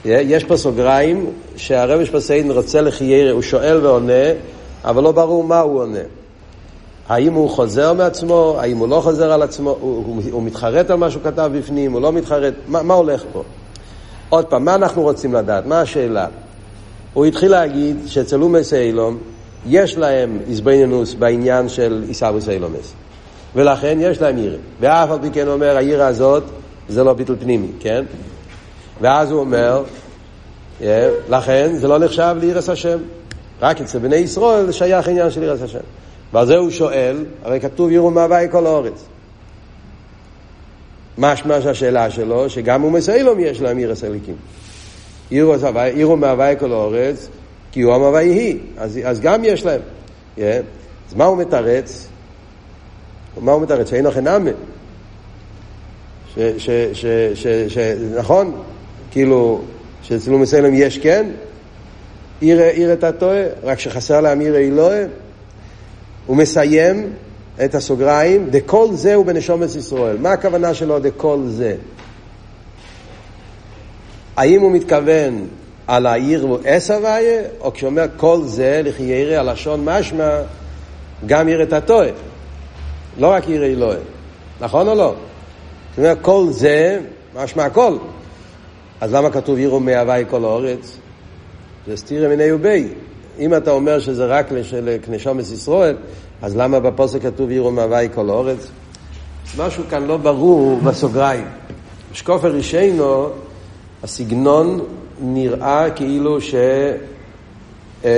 יש 0.05 0.45
פה 0.45 0.57
סוגריים 0.57 1.27
שהרב 1.57 2.05
שמוסיידן 2.05 2.51
רוצה 2.51 2.81
לחיירה, 2.81 3.31
הוא 3.31 3.43
שואל 3.43 3.87
ועונה, 3.87 4.13
אבל 4.85 5.03
לא 5.03 5.13
ברור 5.13 5.45
מה 5.45 5.61
הוא 5.61 5.81
עונה. 5.81 5.99
האם 7.09 7.33
הוא 7.33 7.51
חוזר 7.51 7.93
מעצמו, 7.93 8.57
האם 8.61 8.77
הוא 8.77 8.89
לא 8.89 9.01
חוזר 9.01 9.33
על 9.33 9.43
עצמו, 9.43 9.71
הוא, 9.71 10.05
הוא, 10.07 10.23
הוא 10.31 10.43
מתחרט 10.43 10.91
על 10.91 10.97
מה 10.97 11.11
שהוא 11.11 11.23
כתב 11.23 11.51
בפנים, 11.55 11.93
הוא 11.93 12.01
לא 12.01 12.13
מתחרט, 12.13 12.55
מה, 12.69 12.83
מה 12.83 12.95
הולך 12.95 13.25
פה? 13.33 13.43
עוד 14.29 14.45
פעם, 14.45 14.65
מה 14.65 14.75
אנחנו 14.75 15.03
רוצים 15.03 15.35
לדעת? 15.35 15.67
מה 15.67 15.81
השאלה? 15.81 16.27
הוא 17.15 17.25
התחיל 17.25 17.51
להגיד 17.51 17.97
שאצל 18.07 18.43
אומס 18.43 18.73
אילום 18.73 19.19
יש 19.67 19.99
להם 19.99 20.39
איזבנינוס 20.49 21.15
בעניין 21.15 21.69
של 21.69 22.05
עיסאוויס 22.09 22.49
אילומס. 22.49 22.93
ולכן 23.55 23.99
יש 24.01 24.23
להם 24.23 24.37
עיר. 24.37 24.59
ואף 24.81 25.11
על 25.11 25.19
פי 25.23 25.31
כן 25.31 25.49
אומר, 25.49 25.77
העיר 25.77 26.03
הזאת 26.03 26.43
זה 26.89 27.05
לא 27.05 27.13
ביטל 27.13 27.37
פנימי, 27.41 27.69
כן? 27.81 28.05
ואז 29.01 29.31
הוא 29.31 29.41
אומר, 29.41 29.85
yeah, 30.81 30.85
לכן 31.29 31.77
זה 31.77 31.89
לא 31.89 31.99
נחשב 31.99 32.37
לעירס 32.41 32.69
השם. 32.69 32.99
רק 33.61 33.81
אצל 33.81 33.99
בני 33.99 34.17
ישראל 34.17 34.73
שייך 34.73 35.09
עניין 35.09 35.31
של 35.31 35.43
עירס 35.43 35.63
השם. 35.63 35.79
ועל 36.33 36.47
זה 36.47 36.57
הוא 36.57 36.71
שואל, 36.71 37.25
הרי 37.45 37.61
כתוב 37.61 37.91
יראו 37.91 38.11
מהווי 38.11 38.47
כל 38.51 38.67
האורץ. 38.67 39.05
משמע 41.19 41.61
שהשאלה 41.61 42.11
שלו, 42.11 42.51
שגם 42.51 42.83
הוא 42.83 42.93
מסוילום 42.93 43.41
יש 43.41 43.61
להם 43.61 43.79
עירס 43.79 44.05
הליקים. 44.05 44.37
יראו 45.31 46.17
מהווי 46.17 46.57
כל 46.59 46.73
האורץ, 46.73 47.29
כי 47.73 47.83
הוא 47.83 47.95
המהווי 47.95 48.25
היא, 48.25 48.59
אז, 48.79 48.99
אז 49.05 49.21
גם 49.21 49.45
יש 49.45 49.65
להם. 49.65 49.81
Yeah. 50.37 50.41
אז 51.09 51.15
מה 51.15 51.25
הוא 51.25 51.39
מתרץ? 51.39 52.09
מה 53.41 53.53
הוא 53.53 53.63
מתרץ? 53.63 53.91
שאין 53.91 54.05
לכם 54.05 54.25
נאמן. 54.25 54.53
נכון, 58.17 58.63
כאילו, 59.11 59.61
שאצלו 60.03 60.39
מסוילום 60.39 60.75
יש 60.75 60.99
כן, 60.99 61.27
עיר 62.41 62.93
את 62.93 63.05
הטועה, 63.05 63.43
רק 63.63 63.79
שחסר 63.79 64.21
להם 64.21 64.41
עיר 64.41 64.57
אלוהה. 64.57 65.05
הוא 66.27 66.37
מסיים 66.37 67.13
את 67.65 67.75
הסוגריים, 67.75 68.51
דכל 68.51 68.89
זה 68.93 69.15
הוא 69.15 69.27
בנשומת 69.27 69.77
ישראל. 69.77 70.17
מה 70.19 70.33
הכוונה 70.33 70.75
שלו 70.75 70.99
דכל 70.99 71.39
זה? 71.47 71.77
האם 74.37 74.61
הוא 74.61 74.73
מתכוון 74.73 75.47
על 75.87 76.07
העיר 76.07 76.47
אס 76.67 76.91
הוויה, 76.91 77.43
או 77.61 77.73
כשאומר 77.73 78.05
כל 78.17 78.41
זה, 78.45 78.81
לכי 78.85 79.03
ירא, 79.03 79.37
הלשון 79.37 79.85
משמע, 79.85 80.41
גם 81.27 81.49
ירא 81.49 81.63
את 81.63 81.73
הטועה. 81.73 82.09
לא 83.19 83.27
רק 83.27 83.49
ירא 83.49 83.67
אלוהי. 83.67 83.99
נכון 84.61 84.89
או 84.89 84.95
לא? 84.95 85.15
זאת 85.91 85.99
אומרת, 85.99 86.19
כל 86.23 86.47
זה, 86.51 87.01
משמע 87.35 87.65
הכל. 87.65 87.97
אז 89.01 89.15
למה 89.15 89.31
כתוב 89.31 89.59
יראו 89.59 89.81
מהווי 89.81 90.25
כל 90.31 90.45
האורץ? 90.45 90.97
זה 91.87 91.97
סתירה 91.97 92.29
מיני 92.29 92.53
ובי. 92.53 92.89
אם 93.39 93.55
אתה 93.55 93.71
אומר 93.71 94.01
שזה 94.01 94.27
רק 94.27 94.47
לנשומס 95.09 95.53
ישראל, 95.53 95.97
אז 96.43 96.57
למה 96.57 96.81
בפוסק 96.81 97.23
כתוב 97.23 97.51
יראו 97.51 97.71
מהווי 97.71 98.09
כל 98.15 98.31
האורץ? 98.31 98.71
משהו 99.59 99.85
כאן 99.91 100.07
לא 100.07 100.17
ברור 100.17 100.81
בסוגריים. 100.85 101.45
שקופר 102.13 102.49
רישיינו, 102.49 103.29
הסגנון 104.03 104.81
נראה 105.21 105.91
כאילו 105.91 106.41
ש... 106.41 106.55
אמ, 108.05 108.09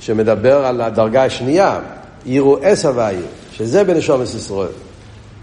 שמדבר 0.00 0.66
על 0.66 0.80
הדרגה 0.80 1.24
השנייה, 1.24 1.80
אס 2.62 2.84
הווי, 2.84 3.14
שזה 3.52 3.84
בנשומס 3.84 4.34
ישראל. 4.34 4.68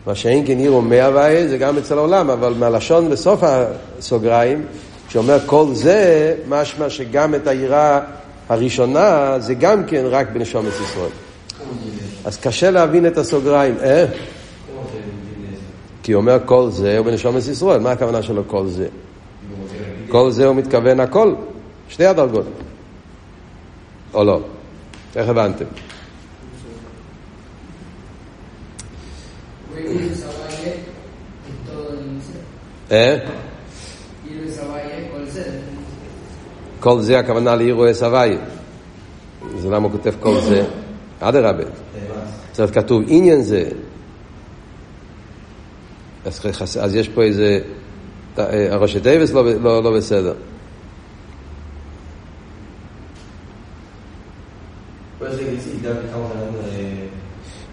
מה 0.07 0.15
שאין 0.15 0.47
כן 0.47 0.59
יראו 0.59 0.81
מאה 0.81 1.05
הווי 1.05 1.47
זה 1.47 1.57
גם 1.57 1.77
אצל 1.77 1.97
העולם, 1.97 2.29
אבל 2.29 2.53
מהלשון 2.53 3.09
בסוף 3.09 3.39
הסוגריים, 3.43 4.65
שאומר 5.09 5.37
כל 5.45 5.65
זה, 5.73 6.35
משמע 6.49 6.89
שגם 6.89 7.35
את 7.35 7.47
היראה 7.47 7.99
הראשונה 8.49 9.35
זה 9.39 9.53
גם 9.53 9.85
כן 9.85 10.03
רק 10.05 10.27
בנשומת 10.33 10.73
ישראל. 10.83 11.09
אז 12.25 12.37
קשה 12.37 12.71
להבין 12.71 13.07
את 13.07 13.17
הסוגריים. 13.17 13.75
אה? 13.83 14.05
כי 16.03 16.11
הוא 16.11 16.21
אומר 16.21 16.37
כל 16.45 16.69
זה 16.69 16.97
הוא 16.97 17.05
בנשומת 17.05 17.47
ישראל. 17.47 17.79
מה 17.79 17.91
הכוונה 17.91 18.21
שלו 18.21 18.43
כל 18.47 18.67
זה? 18.67 18.87
כל 20.09 20.31
זה 20.31 20.45
הוא 20.45 20.55
מתכוון 20.55 20.99
הכל. 20.99 21.33
שתי 21.89 22.05
הדרגות. 22.05 22.45
או 24.13 24.23
לא? 24.23 24.39
איך 25.15 25.29
הבנתם? 25.29 25.65
כל 36.79 37.01
זה 37.01 37.19
הכוונה 37.19 37.55
לאירועי 37.55 37.93
סבי. 37.93 38.37
זה 39.57 39.69
למה 39.69 39.87
הוא 39.87 39.91
כותב 39.91 40.13
כל 40.19 40.41
זה? 40.41 40.65
אדרבה. 41.19 41.63
זאת 42.53 42.71
כתוב 42.71 43.03
עניין 43.07 43.41
זה. 43.41 43.69
אז, 46.25 46.95
יש 46.95 47.09
פה 47.09 47.23
איזה... 47.23 47.59
הראשי 48.71 48.99
דייבס 48.99 49.31
לא, 49.31 49.53
לא, 49.61 49.83
לא 49.83 49.97
בסדר. 49.97 50.33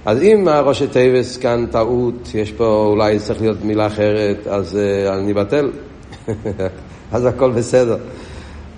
אז 0.07 0.23
אם 0.23 0.49
הראשי 0.49 0.87
טייבס 0.87 1.37
כאן 1.37 1.67
טעות, 1.71 2.29
יש 2.35 2.53
פה 2.53 2.87
אולי 2.91 3.19
צריך 3.19 3.41
להיות 3.41 3.65
מילה 3.65 3.87
אחרת, 3.87 4.47
אז 4.47 4.79
uh, 4.79 5.13
אני 5.15 5.33
אבטל. 5.33 5.71
אז 7.13 7.25
הכל 7.25 7.51
בסדר. 7.51 7.97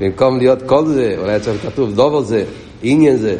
במקום 0.01 0.39
להיות 0.39 0.59
כל 0.67 0.87
זה, 0.87 1.15
אולי 1.19 1.41
צריך 1.41 1.63
כתוב 1.67 1.95
דובר 1.95 2.21
זה, 2.21 2.45
עניין 2.83 3.17
זה. 3.17 3.37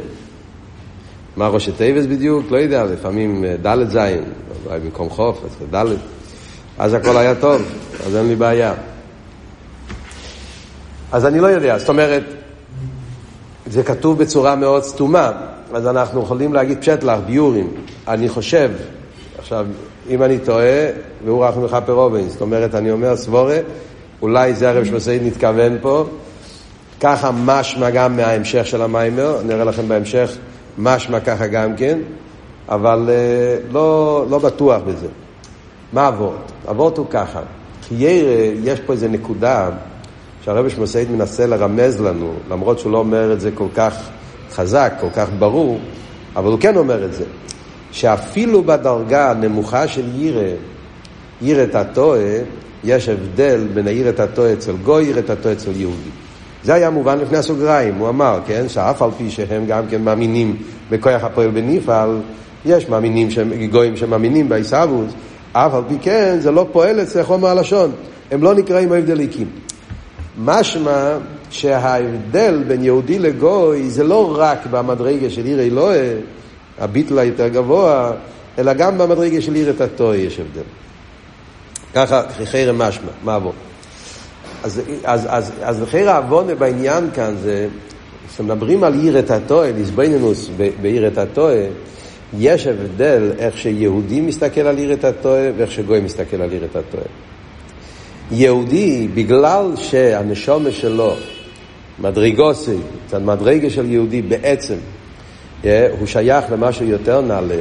מה 1.37 1.49
ראשי 1.49 1.73
טייבס 1.73 2.07
בדיוק? 2.07 2.51
לא 2.51 2.57
יודע, 2.57 2.85
לפעמים 2.85 3.45
אה, 3.45 3.57
ד' 3.63 3.89
זין, 3.89 4.25
אולי 4.67 4.81
במקום 4.81 5.11
חוף, 5.11 5.41
אז 5.45 5.75
ד', 5.75 5.97
אז 6.79 6.95
הכל 6.95 7.17
היה 7.17 7.35
טוב, 7.35 7.63
אז 8.07 8.17
אין 8.17 8.29
לי 8.29 8.37
בעיה. 8.37 8.75
אז 11.13 11.27
אני 11.27 11.41
לא 11.41 11.47
יודע, 11.47 11.79
זאת 11.79 11.89
אומרת, 11.89 12.25
זה 13.67 13.83
כתוב 13.83 14.19
בצורה 14.19 14.57
מאוד 14.57 14.83
סתומה, 14.83 15.33
אז 15.75 15.87
אנחנו 15.87 16.23
יכולים 16.23 16.55
להגיד 16.55 16.79
פשט 16.81 17.03
לך, 17.03 17.19
ביורים. 17.27 17.71
אני 18.09 18.29
חושב, 18.29 18.71
עכשיו, 19.39 19.67
אם 20.11 20.23
אני 20.23 20.39
טועה, 20.39 20.87
והוא 21.25 21.45
רחמי 21.45 21.69
חפר 21.69 21.93
רובין, 21.93 22.29
זאת 22.29 22.41
אומרת, 22.41 22.75
אני 22.75 22.91
אומר 22.91 23.17
סבורה, 23.17 23.59
אולי 24.23 24.55
זה 24.55 24.71
הרב 24.71 24.85
שמסעיד 24.85 25.23
מתכוון 25.23 25.79
פה, 25.81 26.05
ככה 27.01 27.31
משמע 27.45 27.91
גם 27.91 28.17
מההמשך 28.17 28.67
של 28.67 28.83
המיימר, 28.83 29.43
נראה 29.47 29.65
לכם 29.65 29.89
בהמשך 29.89 30.31
משמע 30.79 31.21
ככה 31.21 31.47
גם 31.47 31.77
כן, 31.77 31.99
אבל 32.69 33.09
uh, 33.09 33.73
לא, 33.73 34.27
לא 34.31 34.39
בטוח 34.39 34.83
בזה. 34.87 35.09
מה 35.93 36.09
אבות? 36.09 36.53
אבות 36.71 36.99
הוא 36.99 37.07
ככה, 37.11 37.41
חיירה, 37.89 38.53
יש 38.65 38.81
פה 38.81 38.93
איזה 38.93 39.09
נקודה 39.09 39.71
שהרבי 40.45 40.71
שמוסעית 40.71 41.11
מנסה 41.11 41.47
לרמז 41.47 42.01
לנו, 42.01 42.33
למרות 42.51 42.79
שהוא 42.79 42.93
לא 42.93 42.99
אומר 42.99 43.33
את 43.33 43.41
זה 43.41 43.51
כל 43.55 43.69
כך 43.75 44.11
חזק, 44.55 44.93
כל 45.01 45.07
כך 45.15 45.29
ברור, 45.39 45.79
אבל 46.37 46.51
הוא 46.51 46.61
כן 46.61 46.77
אומר 46.77 47.05
את 47.05 47.15
זה, 47.15 47.25
שאפילו 47.93 48.63
בדרגה 48.63 49.31
הנמוכה 49.31 49.89
של 49.89 50.05
ירא, 50.15 50.49
ירא 51.43 51.63
את 51.63 51.75
הטועה, 51.75 52.21
יש 52.85 53.09
הבדל 53.09 53.67
בין 53.75 53.87
הירא 53.87 54.09
את 54.09 54.21
הטועה 54.21 54.53
אצל 54.53 54.73
גוי, 54.85 55.05
ירא 55.05 55.19
את 55.19 55.31
הטועה 55.31 55.55
אצל 55.55 55.71
יהודי. 55.77 56.11
זה 56.65 56.75
היה 56.75 56.91
מובן 56.91 57.19
לפני 57.19 57.39
הסוגריים, 57.39 57.95
הוא 57.95 58.09
אמר, 58.09 58.41
כן, 58.47 58.69
שאף 58.69 59.03
על 59.03 59.11
פי 59.19 59.31
שהם 59.31 59.67
גם 59.67 59.87
כן 59.91 60.03
מאמינים 60.03 60.57
בכוח 60.91 61.25
הפועל 61.25 61.51
בנפעל, 61.51 62.21
יש 62.65 62.89
מאמינים, 62.89 63.31
שהם, 63.31 63.53
גויים 63.67 63.97
שמאמינים 63.97 64.49
בעיסאוווס, 64.49 65.13
אף 65.53 65.75
על 65.75 65.83
פי 65.89 65.95
כן 66.03 66.37
זה 66.41 66.51
לא 66.51 66.67
פועל 66.73 67.03
אצל 67.03 67.23
חומר 67.23 67.49
הלשון, 67.49 67.93
הם 68.31 68.43
לא 68.43 68.55
נקראים 68.55 68.93
ההבדליקים. 68.93 69.64
משמע 70.39 71.19
שההבדל 71.51 72.65
בין 72.69 72.85
יהודי 72.85 73.19
לגוי 73.19 73.91
זה 73.91 74.05
לא 74.05 74.37
רק 74.39 74.67
במדרגה 74.71 75.31
של 75.31 75.45
עיר 75.45 75.61
אלוהה, 75.61 76.09
הביטל 76.79 77.19
היותר 77.19 77.49
גבוה, 77.49 78.13
אלא 78.59 78.73
גם 78.73 78.99
במדרגה 78.99 79.41
של 79.41 79.55
עיר 79.55 79.71
את 79.71 79.81
הטוי 79.81 80.17
יש 80.17 80.41
הבדל. 80.41 80.63
ככה 81.95 82.23
חרם 82.45 82.79
משמע, 82.79 83.11
מה 83.25 83.35
עבור? 83.35 83.53
אז, 84.63 84.81
אז, 85.05 85.27
אז, 85.31 85.53
אז 85.63 85.83
לכן 85.83 86.09
העוונה 86.09 86.55
בעניין 86.55 87.11
כאן 87.15 87.35
זה, 87.43 87.69
כשמדברים 88.35 88.85
על 88.85 88.95
עיר 88.95 89.19
את 89.19 89.31
הטועה, 89.31 89.73
ליסבנינוס 89.73 90.51
בעיר 90.81 91.07
את 91.07 91.19
הטועה, 91.19 91.67
יש 92.39 92.67
הבדל 92.67 93.33
איך 93.39 93.59
שיהודי 93.59 94.21
מסתכל 94.21 94.61
על 94.61 94.77
עיר 94.77 94.93
את 94.93 95.05
הטועה 95.05 95.49
ואיך 95.57 95.71
שגוי 95.71 96.01
מסתכל 96.01 96.43
על 96.43 96.51
עיר 96.51 96.65
את 96.65 96.77
הטועה. 96.77 97.05
יהודי, 98.33 99.09
בגלל 99.15 99.73
שהנשומה 99.77 100.71
שלו 100.71 101.13
מדרגוסי, 101.99 102.77
קצת 103.07 103.21
מדרגה 103.21 103.71
של 103.71 103.91
יהודי 103.91 104.23
בעצם, 104.23 104.77
הוא 105.63 106.07
שייך 106.07 106.45
למשהו 106.53 106.87
יותר 106.87 107.21
נעלה. 107.21 107.57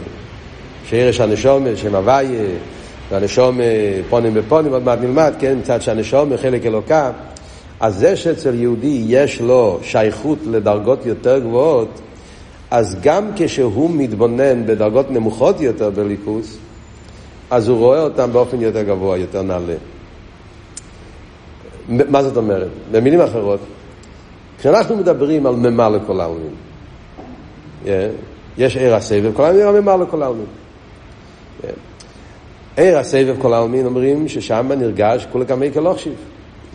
שירש 0.90 1.20
הנשום, 1.20 1.66
שם 1.76 1.96
הוויה, 1.96 2.46
והנשום 3.12 3.60
פונים 4.10 4.34
בפונים, 4.34 4.74
עוד 4.74 4.84
מעט 4.84 5.00
נלמד, 5.00 5.34
כן, 5.40 5.58
מצד 5.60 5.82
שהנשום 5.82 6.38
חלק 6.38 6.66
אלוקה. 6.66 7.12
אז 7.80 7.96
זה 7.96 8.16
שאצל 8.16 8.56
יהודי 8.56 9.04
יש 9.08 9.42
לו 9.42 9.80
שייכות 9.84 10.38
לדרגות 10.52 11.06
יותר 11.06 11.40
גבוהות, 11.40 12.02
אז 12.72 12.96
גם 13.02 13.30
כשהוא 13.36 13.92
מתבונן 13.94 14.66
בדרגות 14.66 15.12
נמוכות 15.12 15.62
יותר 15.62 15.90
בליכוס, 15.90 16.58
אז 17.52 17.68
הוא 17.68 17.78
רואה 17.78 18.02
אותם 18.02 18.34
באופן 18.34 18.62
יותר 18.62 18.84
גבוה, 18.84 19.18
יותר 19.18 19.42
נעלה. 19.42 19.74
מה 21.90 22.24
זאת 22.24 22.38
אומרת? 22.38 22.68
במילים 22.92 23.22
אחרות, 23.22 23.60
כשאנחנו 24.60 24.98
מדברים 24.98 25.46
על 25.46 25.56
ממה 25.56 25.90
לכל 25.90 26.20
העלמין, 26.22 26.54
יש 28.58 28.78
עיר 28.78 28.96
הסבב, 28.96 29.32
כל 29.36 29.44
העלמין 29.44 29.82
ממה 29.82 29.98
לכל 29.98 30.24
העלמין. 30.24 30.46
עיר 32.78 32.98
הסבב 32.98 33.36
כל 33.42 33.54
העלמין 33.54 33.86
אומרים 33.86 34.28
ששם 34.28 34.72
נרגש 34.78 35.28
כולי 35.32 35.46
כמי 35.46 35.72
כלוכשיב. 35.72 36.14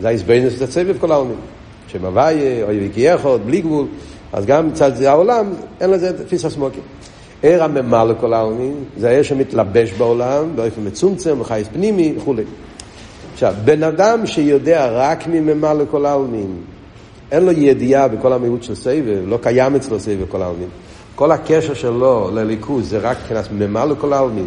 זה 0.01 0.09
ההסבנס 0.09 0.59
של 0.59 0.65
הסבב 0.65 0.99
כל 0.99 1.13
העלמין. 1.13 1.37
אוי 2.05 2.79
ויקי 2.79 3.15
אחד, 3.15 3.39
בלי 3.47 3.61
גבול. 3.61 3.87
אז 4.33 4.47
גם 4.47 4.69
מצד 4.69 5.03
העולם, 5.03 5.47
אין 5.81 5.91
לזה 5.91 6.25
תפיסה 6.25 6.51
סמוקים. 6.51 6.83
עיר 7.43 7.65
הממה 7.65 8.05
לכל 8.05 8.33
העלמין, 8.33 8.75
זה 8.97 9.09
העיר 9.09 9.23
שמתלבש 9.23 9.93
בעולם, 9.93 10.57
באופן 10.57 10.87
מצומצם, 10.87 11.45
חייס 11.45 11.69
פנימי 11.73 12.15
וכולי. 12.17 12.43
עכשיו, 13.39 13.55
בן 13.65 13.83
אדם 13.83 14.27
שיודע 14.27 14.89
רק 14.93 15.27
מממה 15.27 15.75
לכל 15.75 16.07
העלמין, 16.07 16.57
אין 17.33 17.45
לו 17.45 17.53
ידיעה 17.53 18.09
בכל 18.09 18.33
המיעוט 18.33 18.63
של 18.63 18.75
סבב, 18.75 19.23
לא 19.27 19.39
קיים 19.43 19.77
אצלו 19.77 20.01
סבב 20.01 20.25
כל 20.29 20.43
העלמין. 20.43 20.69
כל 21.15 21.33
הקשר 21.33 21.75
שלו 21.75 22.31
לליכוז 22.35 22.91
זה 22.91 22.99
רק 22.99 23.17
מבחינת 23.21 23.49
ממה 23.53 23.85
לכל 23.85 24.13
העלמין. 24.13 24.47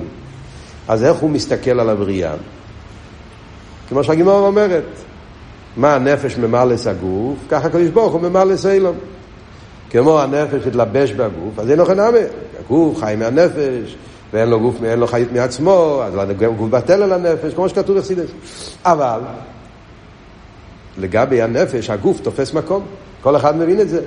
אז 0.87 1.03
איך 1.03 1.17
הוא 1.17 1.29
מסתכל 1.29 1.79
על 1.79 1.89
הבריאה? 1.89 2.33
כמו 3.89 4.03
שהגימור 4.03 4.47
אומרת, 4.47 4.85
מה 5.77 5.95
הנפש 5.95 6.37
ממלס 6.37 6.87
הגוף, 6.87 7.37
ככה 7.49 7.67
הקדוש 7.67 7.87
ברוך 7.87 8.13
הוא 8.13 8.21
ממלס 8.21 8.65
אילום. 8.65 8.95
כמו 9.89 10.19
הנפש 10.19 10.67
התלבש 10.67 11.11
בגוף, 11.11 11.59
אז 11.59 11.69
אין 11.69 11.77
לו 11.79 11.85
חנמה. 11.85 12.17
הגוף 12.65 12.99
חי 12.99 13.15
מהנפש, 13.17 13.95
ואין 14.33 14.49
לו 14.49 14.59
גוף, 14.59 14.75
אין 14.83 14.99
לו 14.99 15.07
חיות 15.07 15.31
מעצמו, 15.31 16.01
אז 16.05 16.13
הגוף 16.29 16.69
בטל 16.69 17.03
על 17.03 17.13
הנפש, 17.13 17.53
כמו 17.53 17.69
שכתוב 17.69 17.97
בחסידס. 17.97 18.29
אבל, 18.85 19.19
לגבי 20.97 21.41
הנפש, 21.41 21.89
הגוף 21.89 22.19
תופס 22.19 22.53
מקום. 22.53 22.85
כל 23.21 23.35
אחד 23.35 23.57
מבין 23.57 23.81
את 23.81 23.89
זה. 23.89 24.01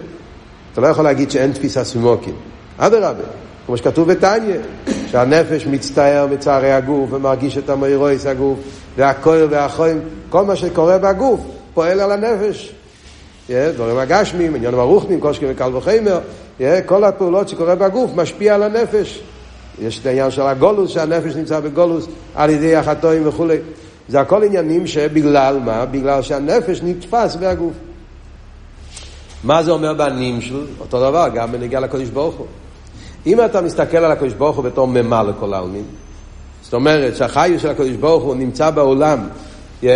אתה 0.73 0.81
לא 0.81 0.87
יכול 0.87 1.04
להגיד 1.04 1.31
שאין 1.31 1.52
תפיסה 1.52 1.85
סמוקים. 1.85 2.35
אדרבה, 2.78 3.25
כמו 3.66 3.76
שכתוב 3.76 4.12
בתניא, 4.12 4.57
שהנפש 5.07 5.66
מצטער 5.66 6.26
מצערי 6.26 6.73
הגוף 6.73 7.12
ומרגיש 7.12 7.59
את 7.59 7.71
המאירויס 7.71 8.26
הגוף, 8.26 8.59
והכויר 8.97 9.49
והחוים, 9.50 10.00
כל 10.31 10.45
מה 10.45 10.57
שקורה 10.57 10.99
בגוף 10.99 11.40
פועל 11.75 12.00
על 12.00 12.12
הנפש. 12.12 12.75
דברים 13.50 13.99
הגשמים, 13.99 14.54
עניין 14.54 14.75
הרוחמים, 14.75 15.21
קושקים 15.21 15.49
וקל 15.50 15.76
וחמר, 15.76 16.21
כל 16.87 17.04
הפעולות 17.04 17.49
שקורה 17.49 17.75
בגוף 17.75 18.11
משפיע 18.14 18.54
על 18.54 18.62
הנפש. 18.62 19.23
יש 19.83 19.99
את 19.99 20.07
העניין 20.07 20.31
של 20.31 20.43
הגולוס, 20.43 20.90
שהנפש 20.90 21.37
נמצא 21.37 21.61
בגולוס 21.61 22.07
על 22.35 22.50
ידי 22.50 22.76
החטואים 22.76 23.28
וכולי. 23.28 23.57
זה 24.09 24.21
הכל 24.21 24.43
עניינים 24.43 24.87
שבגלל 24.87 25.59
מה? 25.64 25.85
בגלל 25.87 26.23
שהנפש 26.23 26.81
נתפס 26.83 27.37
בהגוף. 27.37 27.73
מה 29.45 29.62
זה 29.62 29.71
אומר 29.71 29.95
בנמשל? 29.95 30.66
אותו 30.81 31.00
דבר, 31.00 31.28
גם 31.35 31.52
בנגיעה 31.52 31.81
לקודש 31.83 32.09
ברוך 32.09 32.35
הוא. 32.35 32.47
אם 33.26 33.45
אתה 33.45 33.61
מסתכל 33.61 33.97
על 33.97 34.12
הקודש 34.12 34.33
ברוך 34.33 34.57
הוא 34.57 34.64
בתור 34.64 34.87
ממה 34.87 35.23
לכל 35.23 35.54
העלמין, 35.54 35.84
זאת 36.63 36.75
אומרת 36.75 37.17
שהחיוס 37.17 37.63
של 37.63 37.69
הקודש 37.69 37.97
ברוך 37.97 38.25
הוא 38.25 38.34
נמצא 38.34 38.71
בעולם 38.71 39.19
yeah, 39.82 39.87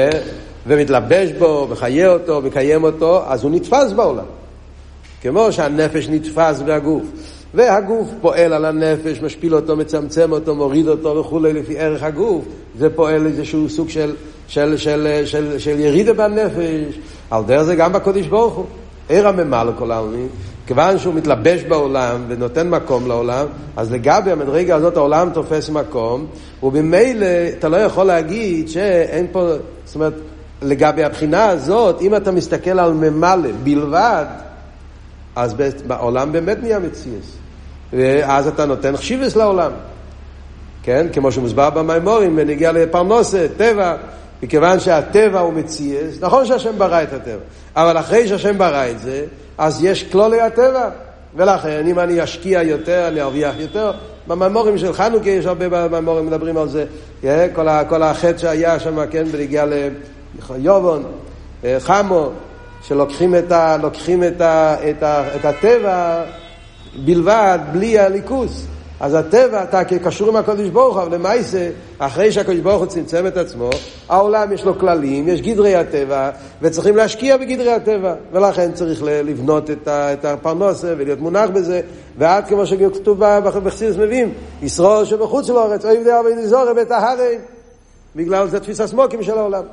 ומתלבש 0.66 1.30
בו 1.38 1.66
וחיה 1.70 2.12
אותו 2.12 2.40
ומקיים 2.44 2.84
אותו, 2.84 3.22
אז 3.26 3.44
הוא 3.44 3.50
נתפס 3.50 3.92
בעולם. 3.92 4.24
כמו 5.22 5.52
שהנפש 5.52 6.08
נתפס 6.08 6.60
בהגוף. 6.60 7.02
והגוף 7.54 8.08
פועל 8.20 8.52
על 8.52 8.64
הנפש, 8.64 9.22
משפיל 9.22 9.54
אותו, 9.54 9.76
מצמצם 9.76 10.32
אותו, 10.32 10.54
מוריד 10.54 10.88
אותו 10.88 11.16
וכולי 11.16 11.52
לפי 11.52 11.78
ערך 11.78 12.02
הגוף. 12.02 12.44
זה 12.78 12.90
פועל 12.90 13.26
איזשהו 13.26 13.68
סוג 13.68 13.88
של, 13.88 14.14
של, 14.48 14.76
של, 14.76 15.22
של, 15.24 15.58
של 15.58 15.80
ירידה 15.80 16.12
בנפש. 16.12 16.98
על 17.30 17.44
דרך 17.44 17.62
זה 17.62 17.76
גם 17.76 17.92
בקודש 17.92 18.26
ברוך 18.26 18.54
הוא. 18.54 18.66
עיר 19.08 19.28
הממה 19.28 19.64
לכל 19.64 19.90
העלמין, 19.90 20.28
כיוון 20.66 20.98
שהוא 20.98 21.14
מתלבש 21.14 21.62
בעולם 21.62 22.24
ונותן 22.28 22.70
מקום 22.70 23.08
לעולם, 23.08 23.46
אז 23.76 23.92
לגבי 23.92 24.30
המדרגה 24.30 24.76
הזאת 24.76 24.96
העולם 24.96 25.30
תופס 25.34 25.70
מקום, 25.70 26.26
ובמילא 26.62 27.26
אתה 27.58 27.68
לא 27.68 27.76
יכול 27.76 28.04
להגיד 28.04 28.68
שאין 28.68 29.26
פה, 29.32 29.52
זאת 29.84 29.94
אומרת, 29.94 30.12
לגבי 30.62 31.04
הבחינה 31.04 31.48
הזאת, 31.48 32.02
אם 32.02 32.16
אתה 32.16 32.30
מסתכל 32.30 32.78
על 32.78 32.92
ממלא 32.92 33.48
בלבד, 33.62 34.24
אז 35.38 35.54
בעולם 35.86 36.32
באמת 36.32 36.58
נהיה 36.62 36.78
מציאס. 36.78 37.36
ואז 37.92 38.48
אתה 38.48 38.66
נותן 38.66 38.96
חשיבס 38.96 39.36
לעולם. 39.36 39.72
כן? 40.82 41.06
כמו 41.12 41.32
שמוסבר 41.32 41.70
במימורים, 41.70 42.34
ונגיע 42.36 42.72
לפרנוסה, 42.72 43.46
טבע, 43.56 43.96
מכיוון 44.42 44.80
שהטבע 44.80 45.40
הוא 45.40 45.52
מציאס, 45.52 46.14
נכון 46.20 46.46
שהשם 46.46 46.78
ברא 46.78 47.02
את 47.02 47.12
הטבע, 47.12 47.42
אבל 47.76 47.98
אחרי 47.98 48.28
שהשם 48.28 48.58
ברא 48.58 48.90
את 48.90 48.98
זה, 48.98 49.24
אז 49.58 49.84
יש 49.84 50.04
כלולי 50.12 50.40
הטבע. 50.40 50.88
ולכן, 51.36 51.86
אם 51.86 51.98
אני 51.98 52.24
אשקיע 52.24 52.62
יותר, 52.62 53.08
אני 53.08 53.20
ארוויח 53.20 53.54
יותר. 53.58 53.92
בממורים 54.26 54.78
של 54.78 54.92
חנוכה 54.92 55.30
יש 55.30 55.46
הרבה 55.46 55.68
בממורים 55.68 56.26
מדברים 56.26 56.56
על 56.56 56.68
זה. 56.68 56.84
כל, 57.54 57.68
ה, 57.68 57.84
כל 57.84 58.02
החטא 58.02 58.38
שהיה 58.38 58.80
שם, 58.80 59.06
כן, 59.10 59.24
בנגיע 59.24 59.64
ליובון, 60.50 61.04
אה, 61.64 61.76
חמו, 61.80 62.30
שלוקחים 62.82 63.34
את, 63.34 63.52
ה, 63.52 63.76
לוקחים 63.76 64.24
את, 64.24 64.40
ה, 64.40 64.76
את, 64.90 65.02
ה, 65.02 65.36
את 65.36 65.44
הטבע 65.44 66.24
בלבד, 67.04 67.58
בלי 67.72 67.98
הליכוס. 67.98 68.66
אז 69.00 69.14
הטבע, 69.14 69.62
אתה 69.62 69.84
קשור 69.84 70.28
עם 70.28 70.36
הקודש 70.36 70.68
ברוך 70.68 70.96
הוא, 70.96 71.02
אבל 71.02 71.14
למעשה, 71.14 71.70
אחרי 71.98 72.32
שהקודש 72.32 72.58
ברוך 72.58 72.78
הוא 72.78 72.86
צמצם 72.86 73.26
את 73.26 73.36
עצמו, 73.36 73.70
העולם 74.08 74.52
יש 74.52 74.64
לו 74.64 74.78
כללים, 74.78 75.28
יש 75.28 75.42
גדרי 75.42 75.74
הטבע, 75.74 76.30
וצריכים 76.62 76.96
להשקיע 76.96 77.36
בגדרי 77.36 77.72
הטבע, 77.72 78.14
ולכן 78.32 78.72
צריך 78.72 79.02
לבנות 79.02 79.70
את 79.88 80.24
הפרנוסה 80.24 80.94
ולהיות 80.98 81.20
מונח 81.20 81.50
בזה, 81.50 81.80
ועד 82.18 82.46
כמו 82.46 82.66
שכתוב 82.66 83.18
בחסידס 83.44 83.96
מביאים, 83.96 84.34
ישרור 84.62 85.04
שבחוץ 85.04 85.48
לארץ, 85.48 85.84
אוי 85.84 85.94
ידי 85.94 86.10
אבי 86.20 86.34
נזורי 86.34 86.74
בית 86.74 86.90
ההרי, 86.90 87.38
בגלל 88.16 88.48
זה 88.48 88.60
תפיסה 88.60 88.86
סמוקים 88.86 89.22
של 89.22 89.38
העולם. 89.38 89.64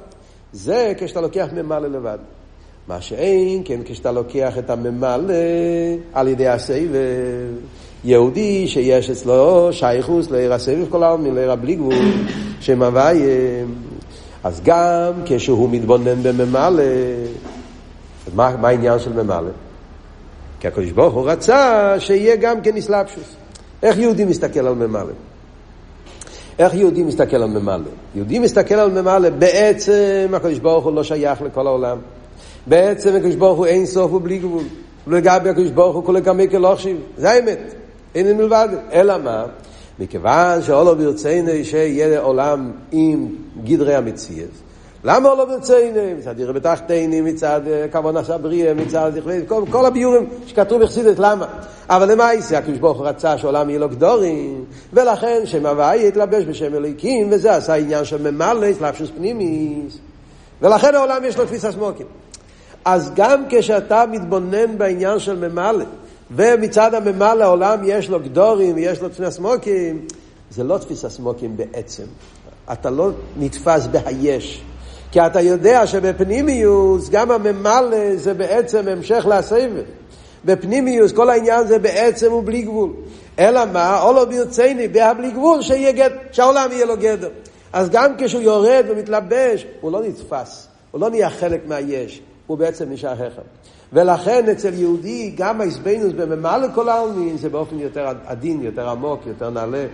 זה 0.54 0.94
כשאתה 0.98 1.22
לוקח 1.22 1.48
ממלא 1.54 1.88
לבד. 1.88 2.18
מה 2.88 3.02
שאין, 3.02 3.62
כן, 3.66 3.80
כשאתה 3.86 4.12
לוקח 4.12 4.58
את 4.58 4.70
הממלא 4.70 5.34
על 6.14 6.28
ידי 6.28 6.48
הסבב. 6.48 6.90
יהודי 8.04 8.68
שיש 8.68 9.10
אצלו 9.10 9.70
שייכוס 9.72 10.32
לעיר 10.32 10.54
הסבב 10.54 10.86
כל 10.90 11.04
העלמין, 11.04 11.36
לעיר 11.36 11.52
הבלי 11.52 11.76
גבול, 11.76 11.96
שם 12.60 12.84
הוויה. 12.84 13.66
אז 14.44 14.62
גם 14.64 15.14
כשהוא 15.26 15.70
מתבונן 15.70 16.24
בממלא, 16.24 16.84
מה, 18.36 18.56
מה 18.58 18.68
העניין 18.68 19.00
של 19.00 19.14
ממלא? 19.14 19.50
כי 20.60 20.68
הקדוש 20.68 20.92
ברוך 20.92 21.14
הוא 21.14 21.30
רצה 21.30 21.96
שיהיה 22.00 22.36
גם 22.36 22.62
כן 22.62 22.78
אסלאפשוס. 22.78 23.36
איך 23.84 23.98
יהודי 23.98 24.26
מסתכל 24.26 24.68
על 24.68 24.76
ממלא? 24.76 25.14
איך 26.60 26.74
יהודי 26.74 27.04
מסתכל 27.04 27.36
על 27.36 27.50
ממלא? 27.50 27.90
יהודי 28.16 28.40
מסתכל 28.40 28.76
על 28.76 29.02
ממלא, 29.02 29.30
בעצם 29.30 30.28
הקדוש 30.34 30.60
ברוך 30.60 30.86
הוא 30.86 30.94
לא 30.94 31.04
שייך 31.04 31.42
לכל 31.42 31.68
העולם. 31.68 31.98
בעצם 32.68 33.16
הקדוש 33.16 33.36
ברוך 33.36 33.58
הוא 33.58 33.66
אין 33.66 33.86
סוף 33.86 34.14
ובלי 34.14 34.38
גבול. 34.38 34.64
ולגבי 35.08 35.50
הקדוש 35.50 35.70
ברוך 35.70 35.96
הוא 35.96 36.06
כולי 36.06 36.22
כמי 36.22 36.50
כלוכשיב. 36.50 36.98
זה 37.18 37.32
האמת. 37.32 37.74
אין 38.16 38.38
מלבד. 38.38 38.68
אלא 38.94 39.18
מה? 39.18 39.46
מכיוון 40.00 40.62
שאולו 40.62 40.96
ברצינו 40.96 41.52
שיהיה 41.64 42.20
עולם 42.20 42.72
עם 42.92 43.28
גדרי 43.64 43.96
המציאות. 43.96 44.50
למה 45.04 45.30
אולו 45.30 45.48
ברצינו? 45.48 46.00
מצד 46.18 46.40
ירא 46.40 46.52
בתחתיני, 46.52 47.22
מצד 47.22 47.62
כוון 47.92 48.18
עשה 48.18 48.38
בריאה, 48.38 48.74
מצד 48.74 49.12
כל, 49.48 49.64
כל 49.70 49.86
הביורים 49.86 50.30
שכתוב 50.48 50.84
בחסידת, 50.84 51.20
למה? 51.20 51.46
אבל 51.90 52.12
למה 52.12 52.34
יעשה? 52.34 52.58
הקדוש 52.58 52.78
ברוך 52.78 52.98
הוא 52.98 53.08
רצה 53.08 53.38
שעולם 53.38 53.70
יהיה 53.70 53.80
לו 53.80 53.90
גדורים, 53.90 54.66
ולכן 54.94 55.42
שם 55.46 55.66
הוואי 55.66 56.08
יתלבש 56.08 56.44
בשם 56.46 56.76
אלוהיקים, 56.76 57.28
וזה 57.32 57.56
עשה 57.56 57.74
עניין 57.74 58.06
של 58.06 58.32
ממלא, 58.32 58.74
סלאפשוס 58.74 59.10
פנימיס. 59.18 59.98
ולכן 60.62 60.96
העולם 60.96 61.24
יש 61.26 61.38
לו 61.38 61.46
תפיסה 61.46 61.72
סמוקים. 61.72 62.06
אז 62.86 63.12
גם 63.16 63.44
כשאתה 63.50 64.04
מתבונן 64.12 64.78
בעניין 64.78 65.20
של 65.20 65.50
ממלא, 65.50 65.86
ומצד 66.32 66.94
הממלא 66.94 67.44
העולם 67.44 67.80
יש 67.86 68.10
לו 68.10 68.20
גדורים, 68.20 68.76
יש 68.78 69.02
לו 69.02 69.10
תפיסה 69.10 69.32
סמוקים, 69.32 70.06
זה 70.52 70.64
לא 70.64 70.78
תפיסה 70.78 71.10
סמוקים 71.10 71.58
בעצם. 71.58 72.04
אתה 72.72 72.90
לא 72.90 73.10
נתפס 73.38 73.88
בהיש. 73.88 74.62
כי 75.12 75.20
אתה 75.20 75.42
יודע 75.42 75.88
שבפנימיוס 75.88 77.10
גם 77.10 77.32
הממלא 77.32 78.16
זה 78.16 78.34
בעצם 78.34 78.88
המשך 78.88 79.26
לסבב. 79.30 79.84
בפנימיוס 80.46 81.12
כל 81.12 81.30
העניין 81.30 81.68
זה 81.68 81.80
בעצם 81.80 82.32
הוא 82.32 82.44
בלי 82.46 82.62
גבול. 82.62 82.94
אלא 83.40 83.66
מה? 83.74 84.02
אולו 84.02 84.30
ברצני, 84.30 84.88
בלי 84.88 85.32
גבול, 85.32 85.62
שיהיה 85.62 85.92
גד, 85.92 86.10
שהעולם 86.32 86.72
יהיה 86.72 86.86
לו 86.86 86.98
גדר. 86.98 87.30
אז 87.74 87.90
גם 87.90 88.12
כשהוא 88.18 88.42
יורד 88.42 88.86
ומתלבש, 88.90 89.66
הוא 89.82 89.92
לא 89.92 90.02
נתפס, 90.04 90.68
הוא 90.92 91.02
לא 91.02 91.10
נהיה 91.10 91.30
חלק 91.30 91.62
מהיש, 91.68 92.22
הוא 92.48 92.58
בעצם 92.58 92.86
נשאר 92.90 93.16
חכם. 93.16 93.42
ולכן 93.94 94.50
אצל 94.52 94.74
יהודי 94.74 95.34
גם 95.38 95.62
ההסבנוס 95.62 96.14
בממלא 96.14 96.68
כל 96.76 96.90
העלמין 96.90 97.38
זה 97.38 97.50
באופן 97.50 97.80
יותר 97.80 98.08
עדין, 98.26 98.62
יותר 98.62 98.90
עמוק, 98.90 99.22
יותר 99.28 99.50
נעלה, 99.50 99.86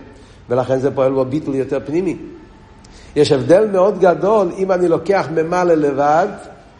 ולכן 0.48 0.78
זה 0.78 0.90
פועל 0.90 1.12
בו 1.12 1.24
ביטול 1.24 1.54
יותר 1.54 1.78
פנימי. 1.86 2.16
יש 3.16 3.32
הבדל 3.32 3.66
מאוד 3.72 4.00
גדול 4.00 4.48
אם 4.58 4.72
אני 4.72 4.88
לוקח 4.88 5.28
ממלא 5.34 5.74
לבד, 5.74 6.26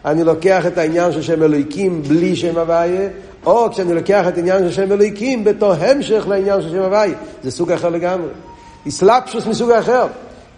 אני 0.05 0.23
לוקח 0.23 0.65
את 0.67 0.77
העניין 0.77 1.11
של 1.11 1.21
שם 1.21 1.43
אלוהיקים 1.43 2.01
בלי 2.01 2.35
שם 2.35 2.57
הוויה, 2.57 3.09
או 3.45 3.69
כשאני 3.71 3.93
לוקח 3.93 4.27
את 4.27 4.37
העניין 4.37 4.63
של 4.63 4.71
שם 4.71 4.91
אלוהיקים 4.91 5.43
בתור 5.43 5.73
המשך 5.73 6.25
לעניין 6.27 6.61
של 6.61 6.69
שם 6.69 6.81
הוויה. 6.81 7.17
זה 7.43 7.51
סוג 7.51 7.71
אחר 7.71 7.89
לגמרי. 7.89 8.29
אסלאפשוס 8.87 9.47
מסוג 9.47 9.71
אחר. 9.71 10.07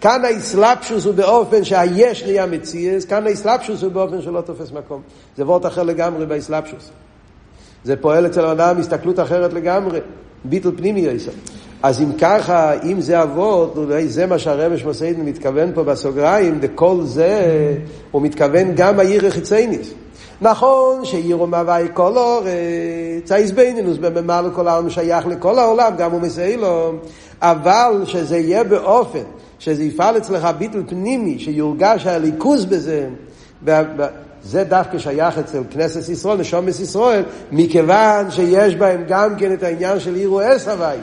כאן 0.06 0.24
האסלאפשוס 0.24 1.04
הוא 1.04 1.14
באופן 1.14 1.64
שהיש 1.64 2.24
נהיה 2.24 2.46
מציאס, 2.46 3.04
כאן 3.04 3.26
האסלאפשוס 3.26 3.82
הוא 3.82 3.92
באופן 3.92 4.22
שלא 4.22 4.40
תופס 4.40 4.72
מקום. 4.72 5.00
זה 5.36 5.44
וורט 5.44 5.66
אחר 5.66 5.82
לגמרי 5.82 6.26
באסלאפשוס. 6.26 6.90
זה 7.84 7.96
פועל 7.96 8.26
אצל 8.26 8.44
האדם 8.44 8.78
הסתכלות 8.78 9.20
אחרת 9.20 9.52
לגמרי, 9.52 9.98
ביטל 10.44 10.70
פנימי 10.76 11.00
יסר. 11.00 11.30
אז 11.82 12.00
אם 12.00 12.12
ככה, 12.20 12.72
אם 12.82 13.00
זה 13.00 13.22
אבות, 13.22 13.76
אולי 13.76 14.08
זה 14.08 14.26
מה 14.26 14.38
שהרבש 14.38 14.84
מסעידן 14.84 15.20
מתכוון 15.20 15.72
פה 15.74 15.82
בסוגריים, 15.82 16.58
וכל 16.60 17.00
זה, 17.02 17.54
הוא 18.10 18.22
מתכוון 18.22 18.74
גם 18.76 19.00
העיר 19.00 19.26
החיצייניס. 19.26 19.92
נכון 20.40 21.04
שעיר 21.04 21.44
מהווי 21.44 21.88
כל 21.94 22.16
אורץ, 22.16 23.32
האיזבנינוס 23.32 23.98
בממלא 23.98 24.48
כל 24.54 24.68
העולם 24.68 24.90
שייך 24.90 25.26
לכל 25.26 25.58
העולם, 25.58 25.92
גם 25.98 26.10
הוא 26.10 26.20
מסעילו, 26.20 26.92
אבל 27.42 28.02
שזה 28.04 28.36
יהיה 28.38 28.64
באופן 28.64 29.22
שזה 29.58 29.84
יפעל 29.84 30.16
אצלך 30.16 30.48
ביטל 30.58 30.82
פנימי, 30.88 31.38
שיורגש 31.38 32.06
הליכוז 32.06 32.64
בזה, 32.64 33.08
זה 34.42 34.64
דווקא 34.64 34.98
שייך 34.98 35.38
אצל 35.38 35.62
כנסת 35.70 36.08
ישראל, 36.08 36.38
נשומת 36.38 36.80
ישראל, 36.80 37.22
מכיוון 37.52 38.30
שיש 38.30 38.74
בהם 38.74 39.04
גם 39.08 39.36
כן 39.36 39.52
את 39.52 39.62
העניין 39.62 40.00
של 40.00 40.14
עירו 40.14 40.40
אס 40.42 40.68
הוואי. 40.68 40.96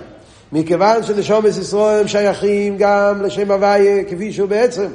מכיוון 0.52 1.04
שנשומת 1.04 1.58
ישראל 1.58 2.08
שייכים 2.08 2.76
גם 2.80 3.22
לשם 3.22 3.52
הוואי 3.52 4.04
כפי 4.10 4.32
שהוא 4.32 4.50
בעצם. 4.50 4.88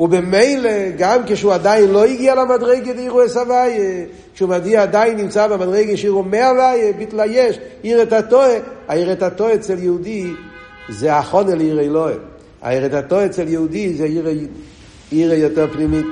ובמילא, 0.00 0.70
גם 0.98 1.20
כשהוא 1.26 1.52
עדיין 1.52 1.90
לא 1.90 2.04
הגיע 2.04 2.34
למדרגת 2.34 2.96
עירו 2.98 3.24
אס 3.24 3.36
הוואי, 3.36 4.04
כשהוא 4.34 4.48
מגיע 4.48 4.82
עדיין 4.82 5.16
נמצא 5.16 5.46
במדרגת 5.46 5.98
שעירו 5.98 6.22
מהוואי, 6.22 6.92
ביטלה 6.92 7.26
יש, 7.26 7.58
עיר 7.82 8.02
את 8.02 8.12
הטועה, 8.12 8.54
העיר 8.88 9.12
את 9.12 9.22
הטועה 9.22 9.54
אצל 9.54 9.78
יהודי 9.78 10.30
זה 10.88 11.14
החונה 11.16 11.54
לעיר 11.54 11.80
אלוהים. 11.80 12.33
הירדתו 12.64 13.24
אצל 13.24 13.48
יהודי 13.48 13.94
זה 13.94 14.04
עיר, 15.10 15.32
יותר 15.32 15.66
פנימית. 15.72 16.06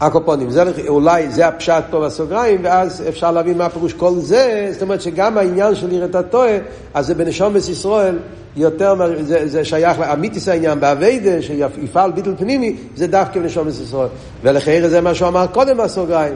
הקופונים, 0.00 0.50
זה, 0.50 0.62
אולי 0.88 1.30
זה 1.30 1.46
הפשט 1.46 1.84
פה 1.90 2.00
בסוגריים, 2.00 2.60
ואז 2.62 3.04
אפשר 3.08 3.30
להבין 3.30 3.58
מה 3.58 3.68
פירוש 3.68 3.92
כל 3.92 4.14
זה, 4.18 4.68
זאת 4.72 4.82
אומרת 4.82 5.00
שגם 5.00 5.38
העניין 5.38 5.74
של 5.74 5.90
עירת 5.90 6.14
הטועה, 6.14 6.58
אז 6.94 7.06
זה 7.06 7.14
בנשומת 7.14 7.68
ישראל 7.68 8.18
יותר, 8.56 8.94
זה, 9.22 9.48
זה 9.48 9.64
שייך 9.64 9.98
לאמיתיס 9.98 10.48
העניין, 10.48 10.80
באביידה, 10.80 11.42
שיפעל 11.42 12.12
ביטל 12.12 12.34
פנימי, 12.38 12.76
זה 12.96 13.06
דווקא 13.06 13.40
בנשומת 13.40 13.72
ישראל. 13.82 14.08
ולחייר 14.42 14.88
זה 14.88 15.00
מה 15.00 15.14
שהוא 15.14 15.28
אמר 15.28 15.46
קודם 15.46 15.76
בסוגריים. 15.76 16.34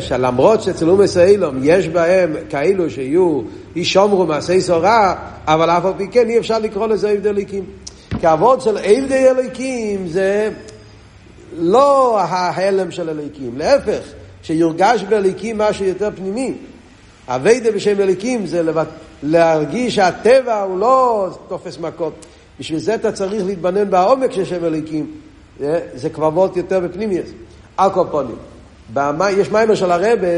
שלמרות 0.00 0.62
שאצל 0.62 0.90
אומס 0.90 1.16
האילום 1.16 1.60
יש 1.62 1.88
בהם 1.88 2.34
כאלו 2.50 2.90
שיהיו 2.90 3.40
ישומרו 3.76 4.26
מעשי 4.26 4.60
סורה, 4.60 5.14
אבל 5.46 5.70
אף 5.70 5.84
על 5.84 5.92
פי 5.96 6.08
כן 6.08 6.30
אי 6.30 6.38
אפשר 6.38 6.58
לקרוא 6.58 6.86
לזה 6.86 7.10
עבדי 7.10 7.28
אליקים. 7.28 7.64
כי 8.20 8.32
אבות 8.32 8.60
של 8.60 8.78
עבדי 8.78 9.28
אליקים 9.28 10.06
זה 10.08 10.50
לא 11.58 12.20
ההלם 12.20 12.90
של 12.90 13.10
אליקים, 13.10 13.58
להפך, 13.58 14.00
שיורגש 14.42 15.02
באליקים 15.02 15.58
משהו 15.58 15.84
יותר 15.84 16.10
פנימי. 16.16 16.54
אביידה 17.28 17.72
בשם 17.72 18.00
אליקים 18.00 18.46
זה. 18.46 18.62
להרגיש 19.22 19.94
שהטבע 19.94 20.62
הוא 20.62 20.78
לא 20.78 21.28
תופס 21.48 21.78
מקום. 21.78 22.10
בשביל 22.60 22.78
זה 22.78 22.94
אתה 22.94 23.12
צריך 23.12 23.46
להתבנן 23.46 23.90
בעומק 23.90 24.32
של 24.32 24.44
שם 24.44 24.64
אליקים. 24.64 25.10
זה 25.94 26.08
וולט 26.18 26.56
יותר 26.56 26.80
בפנימי. 26.80 27.18
על 27.76 27.90
כל 27.90 28.04
פונים. 28.10 28.36
יש 29.30 29.50
מיימר 29.50 29.74
של 29.74 29.90
הרבה, 29.90 30.28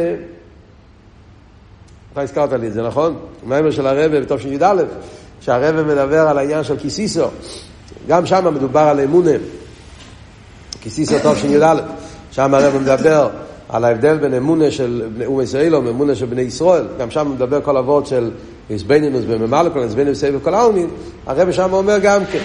אתה 2.12 2.20
הזכרת 2.20 2.52
לי 2.52 2.68
את 2.68 2.72
זה, 2.72 2.82
נכון? 2.82 3.16
מיימר 3.46 3.70
של 3.70 3.86
הרבה 3.86 4.20
בתוך 4.20 4.44
י"א, 4.44 4.82
שהרבה 5.40 5.82
מדבר 5.82 6.28
על 6.28 6.38
העניין 6.38 6.64
של 6.64 6.76
כיסיסו. 6.76 7.26
גם 8.08 8.26
שם 8.26 8.54
מדובר 8.54 8.80
על 8.80 9.00
אמונה. 9.00 9.30
כיסיסו 10.80 11.14
טוב 11.22 11.44
י"א. 11.44 11.80
שם 12.32 12.54
הרבה 12.54 12.78
מדבר 12.78 13.28
על 13.68 13.84
ההבדל 13.84 14.18
בין 14.18 14.34
אמונה 14.34 14.70
של 14.70 15.08
אומי 15.26 15.42
ישראל 15.42 15.74
ואמונה 15.74 16.14
של 16.14 16.26
בני 16.26 16.42
ישראל. 16.42 16.84
גם 16.98 17.10
שם 17.10 17.32
מדבר 17.34 17.60
כל 17.60 17.76
אבות 17.76 18.06
של 18.06 18.30
איזבנינוס 18.70 19.24
בממלא 19.24 19.70
כל 19.72 19.78
איזבנינוס 19.78 20.20
סבב 20.20 20.38
כל 20.42 20.54
העלמין, 20.54 20.86
הרב 21.26 21.52
שם 21.52 21.72
אומר 21.72 21.98
גם 21.98 22.24
כן, 22.32 22.38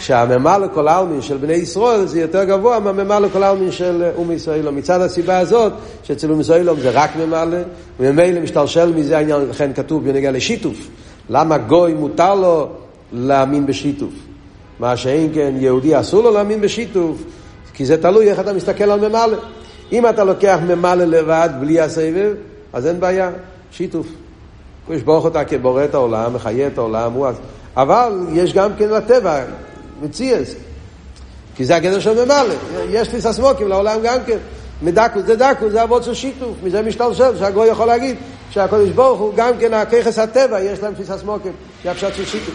שהממלא 0.00 0.66
כל 0.74 0.88
העלמין 0.88 1.22
של 1.22 1.36
בני 1.36 1.52
ישראל 1.52 2.06
זה 2.06 2.20
יותר 2.20 2.44
גבוה 2.44 2.80
מהממלא 2.80 3.28
כל 3.32 3.42
העלמין 3.42 3.72
של 3.72 4.10
אום 4.16 4.32
ישראל. 4.32 4.70
מצד 4.70 5.00
הסיבה 5.00 5.38
הזאת, 5.38 5.72
שאצל 6.02 6.30
אום 6.30 6.40
ישראל 6.40 6.68
זה 6.80 6.90
רק 6.90 7.10
ממלא, 7.16 7.58
וממילא 8.00 8.40
משתלשל 8.40 8.92
מזה 8.92 9.16
העניין, 9.16 9.40
לכן 9.50 9.72
כתוב 9.72 10.04
בנגיע 10.04 10.30
לשיתוף. 10.30 10.88
למה 11.30 11.58
גוי 11.58 11.94
מותר 11.94 12.34
לו 12.34 12.68
להאמין 13.12 13.66
בשיתוף? 13.66 14.12
מה 14.78 14.96
שאין 14.96 15.30
כן 15.34 15.54
יהודי 15.56 16.00
אסור 16.00 16.22
לו 16.22 16.30
להאמין 16.30 16.60
בשיתוף, 16.60 17.22
כי 17.74 17.86
זה 17.86 18.02
תלוי 18.02 18.30
איך 18.30 18.40
אתה 18.40 18.52
מסתכל 18.52 18.90
על 18.90 19.08
ממלא. 19.08 19.36
אם 19.92 20.08
אתה 20.08 20.24
לוקח 20.24 20.58
ממלא 20.66 21.04
לבד 21.04 21.48
בלי 21.60 21.80
הסבב, 21.80 22.32
אז 22.72 22.86
אין 22.86 23.00
בעיה, 23.00 23.30
שיתוף. 23.72 24.06
יש 24.92 25.02
ברוך 25.02 25.24
אותה 25.24 25.44
כבורא 25.44 25.84
את 25.84 25.94
העולם, 25.94 26.34
מחיה 26.34 26.66
את 26.66 26.78
העולם, 26.78 27.12
הוא... 27.12 27.26
אבל 27.76 28.12
יש 28.32 28.54
גם 28.54 28.70
כן 28.78 28.88
לטבע, 28.88 29.44
מציאס. 30.02 30.54
כי 31.56 31.64
זה 31.64 31.76
הגדר 31.76 32.00
של 32.00 32.24
ממלא. 32.24 32.54
יש 32.88 33.08
תפיסה 33.08 33.32
סמוקים 33.32 33.68
לעולם 33.68 33.98
גם 34.02 34.18
כן. 34.26 34.38
מדקו 34.82 35.20
זה 35.26 35.36
דקו, 35.36 35.70
זה 35.70 35.82
אבות 35.82 36.04
של 36.04 36.14
שיתוף. 36.14 36.56
מזה 36.62 36.82
משתלשל, 36.82 37.38
שהגוי 37.38 37.68
יכול 37.68 37.86
להגיד 37.86 38.16
שהקדוש 38.50 38.90
ברוך 38.90 39.20
הוא 39.20 39.32
גם 39.36 39.52
כן 39.58 39.74
הככס 39.74 40.18
הטבע, 40.18 40.60
יש 40.60 40.82
להם 40.82 40.94
תפיסה 40.94 41.18
סמוקים. 41.18 41.52
זה 41.84 41.90
הפשט 41.90 42.14
של 42.14 42.24
שיתוף. 42.24 42.54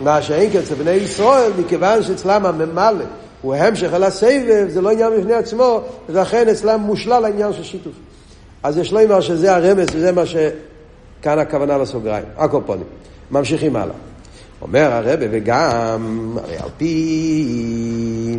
מה 0.00 0.22
שאין 0.22 0.52
כן 0.52 0.58
אצל 0.58 0.74
בני 0.74 0.90
ישראל, 0.90 1.50
מכיוון 1.58 2.02
שאצלם 2.02 2.46
הממלא 2.46 3.04
הוא 3.42 3.54
המשך 3.54 3.92
על 3.92 4.02
הסבב, 4.02 4.66
זה 4.68 4.80
לא 4.80 4.90
עניין 4.90 5.12
בפני 5.20 5.34
עצמו, 5.34 5.80
ולכן 6.08 6.48
אצלם 6.48 6.80
מושלל 6.80 7.24
העניין 7.24 7.52
של 7.52 7.64
שיתוף. 7.64 7.92
אז 8.62 8.78
יש 8.78 8.92
לו 8.92 9.02
אמר 9.02 9.20
שזה 9.20 9.56
הרמז, 9.56 9.86
וזה 9.92 10.12
מה 10.12 10.26
ש... 10.26 10.36
כאן 11.26 11.38
הכוונה 11.38 11.78
לסוגריים, 11.78 12.24
הקופונים. 12.36 12.84
ממשיכים 13.30 13.76
הלאה. 13.76 13.94
אומר 14.62 14.92
הרבה, 14.92 15.26
וגם, 15.30 16.36
הרי 16.44 16.56
על 16.56 16.68
פי... 16.76 18.38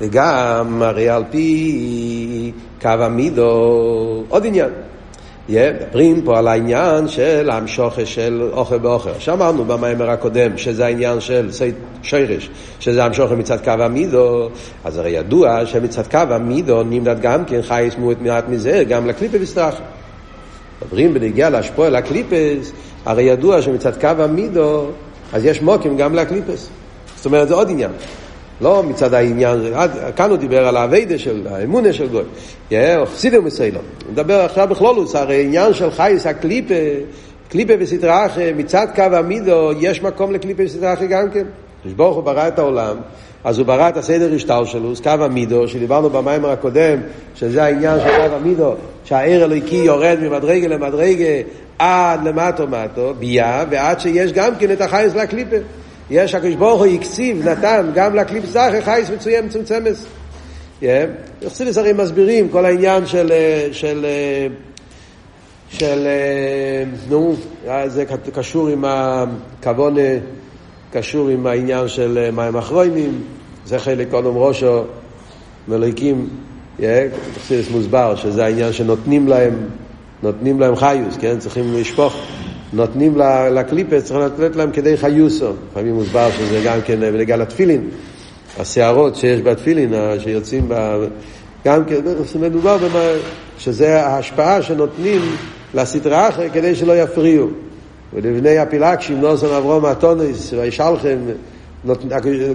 וגם, 0.00 0.82
הרי 0.82 1.08
על 1.08 1.24
פי 1.30 2.52
קו 2.82 2.88
המידו, 2.88 4.24
עוד 4.28 4.46
עניין. 4.46 4.70
מדברים 5.48 6.22
פה 6.22 6.38
על 6.38 6.48
העניין 6.48 7.08
של 7.08 7.50
המשוכה 7.50 8.06
של 8.06 8.48
אוכל 8.52 8.78
באוכל. 8.78 9.10
שאמרנו 9.18 9.64
במאמר 9.64 10.10
הקודם 10.10 10.58
שזה 10.58 10.86
העניין 10.86 11.20
של 11.20 11.48
שרש, 12.02 12.50
שזה 12.80 13.04
המשוכה 13.04 13.34
מצד 13.34 13.64
קו 13.64 13.70
המידו, 13.70 14.48
אז 14.84 14.98
הרי 14.98 15.10
ידוע 15.10 15.66
שמצד 15.66 16.06
קו 16.06 16.34
המידו 16.34 16.82
נמדד 16.82 17.20
גם 17.20 17.44
כן 17.44 17.62
חייס 17.62 17.94
מועט 17.98 18.20
מעט 18.20 18.48
מזה, 18.48 18.84
גם 18.88 19.06
לקליפה 19.06 19.36
וסטרחה. 19.40 19.82
מדברים 20.82 21.14
בנגיעה 21.14 21.50
להשפוע 21.50 21.86
על 21.86 21.96
הקליפס, 21.96 22.72
הרי 23.04 23.22
ידוע 23.22 23.62
שמצד 23.62 24.00
קו 24.00 24.22
המידו, 24.22 24.86
אז 25.32 25.44
יש 25.44 25.62
מוקים 25.62 25.96
גם 25.96 26.14
לקליפס. 26.14 26.68
זאת 27.16 27.26
אומרת, 27.26 27.48
זה 27.48 27.54
עוד 27.54 27.70
עניין. 27.70 27.90
לא 28.60 28.82
מצד 28.82 29.14
העניין, 29.14 29.58
כאן 30.16 30.30
הוא 30.30 30.38
דיבר 30.38 30.66
על 30.66 30.76
האביידה 30.76 31.18
של 31.18 31.46
האמונה 31.50 31.92
של 31.92 32.08
גוי. 32.08 32.24
חסידי 33.06 33.38
ומסיילו. 33.38 33.80
הוא 34.04 34.12
מדבר 34.12 34.40
עכשיו 34.40 34.68
בכלולוס, 34.68 35.14
הרי 35.14 35.44
עניין 35.44 35.74
של 35.74 35.90
חייס 35.90 36.26
הקליפה, 36.26 36.74
קליפה 37.48 37.72
וסטרה 37.78 38.26
אחרי, 38.26 38.52
מצד 38.52 38.86
קו 38.94 39.02
המידו, 39.02 39.70
יש 39.80 40.02
מקום 40.02 40.32
לקליפה 40.32 40.62
וסטרה 40.66 40.92
אחרי 40.92 41.06
גם 41.06 41.30
כן. 41.30 41.44
ברוך 41.92 42.16
הוא 42.16 42.24
ברא 42.24 42.48
את 42.48 42.58
העולם, 42.58 42.96
אז 43.44 43.58
הוא 43.58 43.66
ברא 43.66 43.88
את 43.88 43.96
הסדר 43.96 44.34
השטר 44.34 44.64
שלו, 44.64 44.92
קו 45.02 45.10
המידו, 45.10 45.68
שדיברנו 45.68 46.10
במיימר 46.10 46.50
הקודם, 46.50 46.98
שזה 47.34 47.64
העניין 47.64 48.00
של 48.00 48.28
קו 48.28 48.34
המידו, 48.34 48.74
שהעיר 49.04 49.44
אלוהיקי 49.44 49.76
יורד 49.76 50.18
ממדרגה 50.20 50.68
למדרגה 50.68 51.24
עד 51.78 52.24
למטו 52.24 52.66
מטו, 52.66 53.14
ביה, 53.18 53.64
ועד 53.70 54.00
שיש 54.00 54.32
גם 54.32 54.56
כן 54.58 54.70
את 54.70 54.80
החייס 54.80 55.14
לקליפה. 55.14 55.56
יש 56.10 56.34
הקדוש 56.34 56.54
ברוך 56.54 56.82
הוא 56.82 56.94
הקציב, 56.94 57.48
נתן 57.48 57.90
גם 57.94 58.14
לקליפ 58.14 58.44
זכר 58.44 58.80
חייס 58.80 59.10
מצוין 59.10 59.46
מצומצמס. 59.46 60.06
יחסידס 61.42 61.78
הרי 61.78 61.92
מסבירים 61.92 62.48
כל 62.48 62.64
העניין 62.64 63.06
של, 63.06 63.32
של, 63.72 64.06
של, 65.68 66.08
נו, 67.08 67.34
זה 67.86 68.04
קשור 68.34 68.68
עם 68.68 68.84
הכוון, 68.86 69.96
קשור 70.96 71.28
עם 71.28 71.46
העניין 71.46 71.88
של 71.88 72.30
מים 72.32 72.56
אחרונים, 72.56 73.22
זה 73.66 73.78
חלק 73.78 74.10
קודם 74.10 74.36
ראשו, 74.36 74.82
מליקים, 75.68 76.28
יחסידס 76.78 77.70
מוסבר 77.70 78.16
שזה 78.16 78.44
העניין 78.44 78.72
שנותנים 78.72 79.28
להם, 79.28 79.54
נותנים 80.22 80.60
להם 80.60 80.76
חיוס, 80.76 81.16
כן? 81.20 81.38
צריכים 81.38 81.74
לשפוך. 81.74 82.16
נותנים 82.72 83.18
לקליפס, 83.52 84.04
צריך 84.04 84.20
לתת 84.20 84.56
להם 84.56 84.70
כדי 84.70 84.96
חיוסו. 84.96 85.52
לפעמים 85.70 85.94
מוסבר 85.94 86.30
שזה 86.30 86.62
גם 86.64 86.78
כן 86.84 87.00
בנגע 87.00 87.36
לתפילין, 87.36 87.88
השערות 88.58 89.16
שיש 89.16 89.40
בתפילין, 89.40 89.94
שיוצאים 90.18 90.64
ב... 90.68 91.04
גם 91.64 91.84
כן, 91.84 92.00
מדובר 92.40 92.76
במה, 92.76 93.04
שזה 93.58 94.06
ההשפעה 94.06 94.62
שנותנים 94.62 95.20
לסדרה 95.74 96.28
אחרת 96.28 96.52
כדי 96.52 96.74
שלא 96.74 96.92
יפריעו. 96.92 97.48
ולבני 98.16 98.58
הפילגשים, 98.58 99.20
נוסון 99.20 99.54
אברום 99.54 99.86
אטונס 99.86 100.52
וישלחם, 100.52 101.18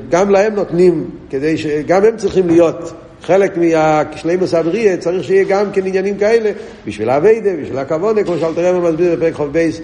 גם 0.10 0.30
להם 0.30 0.56
נותנים, 0.56 1.10
כדי 1.30 1.58
ש... 1.58 1.66
גם 1.66 2.04
הם 2.04 2.18
צריכים 2.18 2.48
להיות 2.48 2.94
חלק 3.22 3.58
מהשלימוס 3.58 4.54
אבריה 4.54 4.98
צריך 4.98 5.24
שיהיה 5.24 5.44
גם 5.44 5.72
כן 5.72 5.86
עניינים 5.86 6.18
כאלה 6.18 6.52
בשביל 6.86 7.10
האביידה, 7.10 7.50
בשביל 7.62 7.78
הכוונה, 7.78 8.24
כמו 8.24 8.38
שאלתר 8.38 8.76
רבי 8.76 8.90
מסביר 8.90 9.16
בפרק 9.16 9.34
חוב 9.34 9.54
בייס 9.54 9.82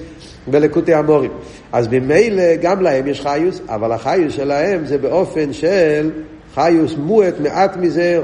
בלקוטי 0.47 0.93
המורים. 0.93 1.31
אז 1.71 1.87
ממילא 1.87 2.55
גם 2.61 2.81
להם 2.81 3.07
יש 3.07 3.21
חיוס, 3.21 3.61
אבל 3.69 3.91
החיוס 3.91 4.33
שלהם 4.33 4.85
זה 4.85 4.97
באופן 4.97 5.53
של 5.53 6.11
חיוס 6.55 6.95
מועט, 6.97 7.33
מעט 7.39 7.77
מזה, 7.77 8.21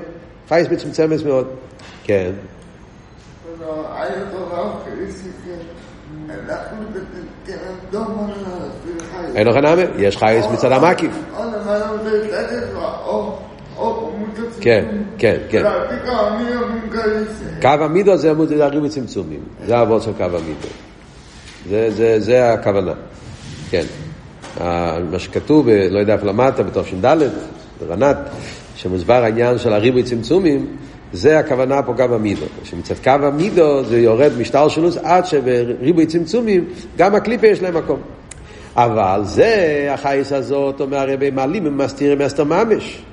חיוס 0.50 0.68
מצומצמת 0.72 1.26
מאוד. 1.26 1.48
כן. 2.04 2.32
אין 9.36 9.48
לך 9.48 9.56
נאמה, 9.56 9.82
יש 9.98 10.18
חייס 10.18 10.46
מצד 10.54 10.72
המקיף. 10.72 11.12
כן, 14.62 14.86
כן, 15.18 15.38
כן. 15.50 15.64
קו 17.62 17.68
המידו 17.68 18.18
זה 18.18 18.32
הריבוי 18.60 18.90
צמצומים, 18.90 19.40
זה 19.66 19.78
העבוד 19.78 20.02
של 20.02 20.12
קו 20.18 20.24
המידו. 20.24 20.68
זה, 21.70 21.92
זה, 21.92 22.20
זה 22.20 22.54
הכוונה, 22.54 22.94
כן. 23.70 23.84
מה 25.12 25.20
שכתוב, 25.20 25.68
לא 25.70 26.00
יודע 26.00 26.14
איפה 26.14 26.26
למדת, 26.26 26.60
בתש"ד, 26.60 27.18
ברנת, 27.80 28.18
שמוסבר 28.76 29.24
העניין 29.24 29.58
של 29.58 29.74
הריבוי 29.74 30.04
צמצומים, 30.04 30.78
זה 31.14 31.40
הכוונה 31.40 31.82
פה 31.82 31.94
קו 31.94 32.04
המידו. 32.04 32.46
שמצד 32.64 32.96
קו 33.04 33.26
המידו 33.26 33.84
זה 33.84 34.00
יורד 34.00 34.32
משטר 34.38 34.68
שלוס 34.68 34.98
עד 34.98 35.26
שבריבוי 35.26 36.06
צמצומים 36.06 36.66
גם 36.98 37.16
הקליפה 37.16 37.48
יש 37.48 37.62
להם 37.62 37.78
מקום. 37.78 38.00
אבל 38.76 39.22
זה, 39.24 39.88
החייס 39.92 40.32
הזאת, 40.32 40.82
אומר 40.82 40.98
הרבי 40.98 41.32
מעלים, 41.32 41.66
הם 41.66 41.78
מסתירים 41.78 42.22
אסתר 42.22 42.44
ממש. 42.44 43.04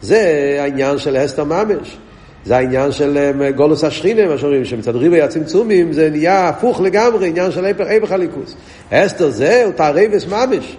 זה 0.00 0.56
העניין 0.60 0.98
של 0.98 1.24
אסתר 1.24 1.44
ממש. 1.44 1.98
זה 2.44 2.56
העניין 2.56 2.92
של 2.92 3.32
אה, 3.40 3.50
גולוס 3.50 3.84
השכינה, 3.84 4.26
מה 4.26 4.38
שאומרים, 4.38 4.64
שמצד 4.64 4.96
ריבי 4.96 5.22
הצמצומים 5.22 5.92
זה 5.92 6.10
נהיה 6.10 6.48
הפוך 6.48 6.80
לגמרי, 6.80 7.28
עניין 7.28 7.52
של 7.52 7.64
היפך 7.64 8.12
הליכוס. 8.12 8.54
אסתר 8.90 9.30
זה 9.30 9.64
הוא 9.64 9.72
תערבס 9.72 10.26
ממש. 10.26 10.76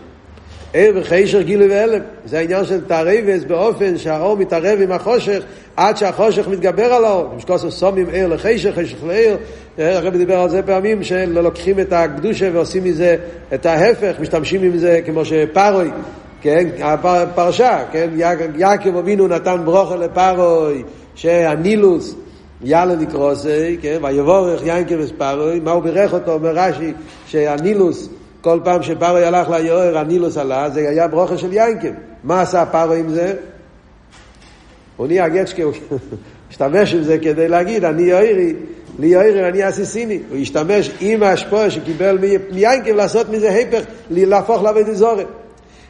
ער 0.73 0.91
וחיישר 0.95 1.41
גילוי 1.41 1.67
והלם. 1.67 2.01
זה 2.25 2.39
העניין 2.39 2.65
של 2.65 2.81
תערבס 2.86 3.43
באופן 3.47 3.97
שהאור 3.97 4.38
מתערב 4.38 4.79
עם 4.81 4.91
החושך 4.91 5.43
עד 5.75 5.97
שהחושך 5.97 6.47
מתגבר 6.47 6.93
על 6.93 7.05
האור. 7.05 7.29
משקוסו 7.38 7.71
סומים 7.71 8.07
ער 8.13 8.27
לחיישר, 8.27 8.71
חיישר 8.71 8.97
לער. 9.03 9.36
אה, 9.79 9.97
הרב 9.97 10.17
דיבר 10.17 10.39
על 10.39 10.49
זה 10.49 10.62
פעמים 10.62 11.03
שלוקחים 11.03 11.79
את 11.79 11.93
הקדושה 11.93 12.49
ועושים 12.53 12.84
מזה 12.84 13.15
את 13.53 13.65
ההפך, 13.65 14.13
משתמשים 14.19 14.63
עם 14.63 14.77
זה 14.77 14.99
כמו 15.05 15.25
שפרוי. 15.25 15.89
כן, 16.41 16.67
הפרשה, 16.81 17.84
כן, 17.91 18.10
יעקב 18.55 18.97
אבינו 18.97 19.27
נתן 19.27 19.62
ברוכה 19.65 19.95
לפרוי, 19.95 20.84
שהנילוס 21.15 22.15
יאללה 22.63 22.95
נקרוסי, 22.95 23.77
כן, 23.81 23.97
ויבורך 24.01 24.65
יינקב 24.65 24.95
וספרוי, 24.99 25.60
מה 25.60 25.71
הוא 25.71 25.84
בירך 25.84 26.13
אותו, 26.13 26.34
אומר 26.34 26.51
רש"י, 26.55 26.93
שהנילוס, 27.27 28.10
כל 28.41 28.60
פעם 28.63 28.84
שפרוי 28.84 29.25
הלך 29.25 29.49
ליואר, 29.49 29.97
הנילוס 29.97 30.38
עלה, 30.38 30.69
זה 30.69 30.89
היה 30.89 31.08
ברוכה 31.08 31.38
של 31.38 31.54
יינקב. 31.54 31.91
מה 32.23 32.41
עשה 32.41 32.65
פרוי 32.65 32.99
עם 32.99 33.10
זה? 33.10 33.34
הוא 34.97 35.08
נהיה 35.08 35.30
גצ'קה, 35.30 35.63
הוא 35.63 35.73
השתמש 36.49 36.93
עם 36.93 37.04
זה 37.04 37.17
כדי 37.17 37.47
להגיד, 37.47 37.86
אני 37.86 38.04
יאירי, 38.04 38.54
לי 38.99 39.08
יאירי, 39.08 39.49
אני 39.49 39.69
אסיסיני. 39.69 40.19
הוא 40.30 40.38
השתמש 40.38 40.91
עם 40.99 41.23
ההשפוע 41.23 41.69
שקיבל 41.69 42.17
מיינקב 42.51 42.91
לעשות 42.91 43.30
מזה 43.30 43.49
היפך, 43.49 43.84
להפוך 44.10 44.63
לעבוד 44.63 44.89
אזורת. 44.89 45.27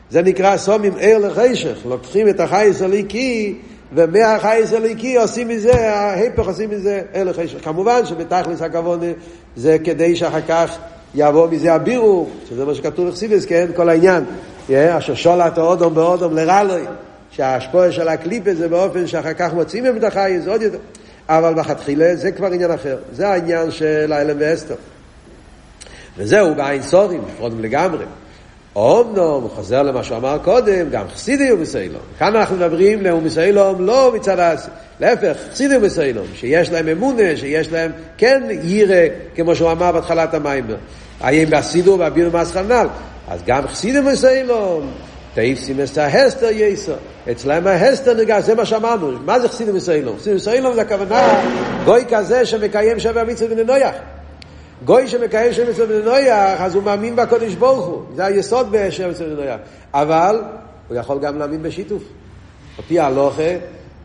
זה 0.09 0.21
נקרא 0.21 0.57
סומים 0.57 0.93
ער 0.99 1.17
לחשך, 1.17 1.77
לוקחים 1.85 2.29
את 2.29 2.39
החייס 2.39 2.81
הליקי 2.81 3.55
ומהחייס 3.93 4.73
הליקי 4.73 5.17
עושים 5.17 5.47
מזה, 5.47 5.89
ההפך 5.89 6.47
עושים 6.47 6.69
מזה 6.69 7.01
ער 7.13 7.23
לחשך. 7.23 7.57
כמובן 7.63 8.05
שבתכלס 8.05 8.61
הכבוד 8.61 9.03
זה 9.55 9.77
כדי 9.83 10.15
שאחר 10.15 10.41
כך 10.47 10.77
יבוא 11.15 11.47
מזה 11.49 11.73
הבירו, 11.73 12.27
שזה 12.49 12.65
מה 12.65 12.75
שכתוב 12.75 13.09
בחסידס, 13.09 13.45
כן? 13.45 13.67
כל 13.75 13.89
העניין. 13.89 14.23
אשר 14.69 15.15
שולט 15.15 15.57
האודום 15.57 15.95
באודום 15.95 16.35
לרלוי, 16.35 16.81
שההשפוע 17.31 17.91
של 17.91 18.07
הקליפה 18.07 18.53
זה 18.53 18.67
באופן 18.67 19.07
שאחר 19.07 19.33
כך 19.33 19.53
מוצאים 19.53 19.97
את 19.97 20.03
החייס 20.03 20.47
עוד 20.47 20.61
יותר. 20.61 20.77
אבל 21.29 21.53
בכתחילה 21.53 22.15
זה 22.15 22.31
כבר 22.31 22.47
עניין 22.47 22.71
אחר. 22.71 22.97
זה 23.13 23.27
העניין 23.27 23.71
של 23.71 24.13
האלם 24.13 24.35
ואסתר. 24.39 24.75
וזהו 26.17 26.55
בעין 26.55 26.81
סורים, 26.81 27.21
נפרודים 27.27 27.61
לגמרי. 27.61 28.05
אומנום, 28.75 29.43
הוא 29.43 29.49
חוזר 29.49 29.83
למה 29.83 30.03
שהוא 30.03 30.17
אמר 30.17 30.37
קודם, 30.43 30.89
גם 30.89 31.05
חסידי 31.15 31.49
הוא 31.49 31.59
מסיילום. 31.59 32.01
כאן 32.19 32.35
אנחנו 32.35 32.55
מדברים 32.55 33.01
לאום 33.01 33.23
מסיילום 33.23 33.85
לא 33.85 34.11
מצד 34.15 34.39
הס... 34.39 34.67
להפך, 34.99 35.37
חסידי 35.51 35.75
הוא 35.75 35.83
מסיילום, 35.83 36.25
שיש 36.35 36.71
להם 36.71 36.87
אמונה, 36.87 37.37
שיש 37.37 37.71
להם 37.71 37.91
כן 38.17 38.43
יירה, 38.63 39.05
כמו 39.35 39.55
שהוא 39.55 39.71
אמר 39.71 39.91
בהתחלת 39.91 40.33
המים. 40.33 40.65
האם 41.21 41.49
באסידו 41.49 41.95
והבינו 41.99 42.31
מסחנל. 42.31 42.87
אז 43.27 43.39
גם 43.45 43.67
חסידי 43.67 43.97
הוא 43.97 44.11
מסיילום, 44.11 44.91
תאיפסים 45.33 45.77
את 45.81 45.97
ההסתר 45.97 46.49
יסר. 46.51 46.95
אצלם 47.31 47.67
ההסתר 47.67 48.13
נגע, 48.13 48.41
זה 48.41 48.55
מה 48.55 48.65
שאמרנו. 48.65 49.11
מה 49.25 49.39
זה 49.39 49.49
חסידי 49.49 49.71
מסיילום? 49.71 50.17
חסידי 50.17 50.35
מסיילום 50.35 50.73
זה 50.73 50.81
הכוונה 50.81 51.43
גוי 51.85 52.05
כזה 52.09 52.45
שמקיים 52.45 52.99
שווה 52.99 53.23
מצווה 53.23 53.55
בני 53.55 53.63
נויח. 53.63 53.95
גוי 54.85 55.07
שמקיים 55.07 55.53
שם 55.53 55.63
אצל 55.69 55.85
בני 55.85 56.01
נויח, 56.03 56.61
אז 56.61 56.75
הוא 56.75 56.83
מאמין 56.83 57.15
בקודש 57.15 57.53
ברוך 57.53 57.85
הוא. 57.85 58.01
זה 58.15 58.25
היסוד 58.25 58.67
בשם 58.71 59.09
אצל 59.09 59.23
בני 59.25 59.35
נויח. 59.35 59.57
אבל 59.93 60.41
הוא 60.87 60.97
יכול 60.97 61.19
גם 61.19 61.39
להאמין 61.39 61.63
בשיתוף. 61.63 62.03
על 62.77 62.83
פי 62.87 62.99
ההלוכה, 62.99 63.43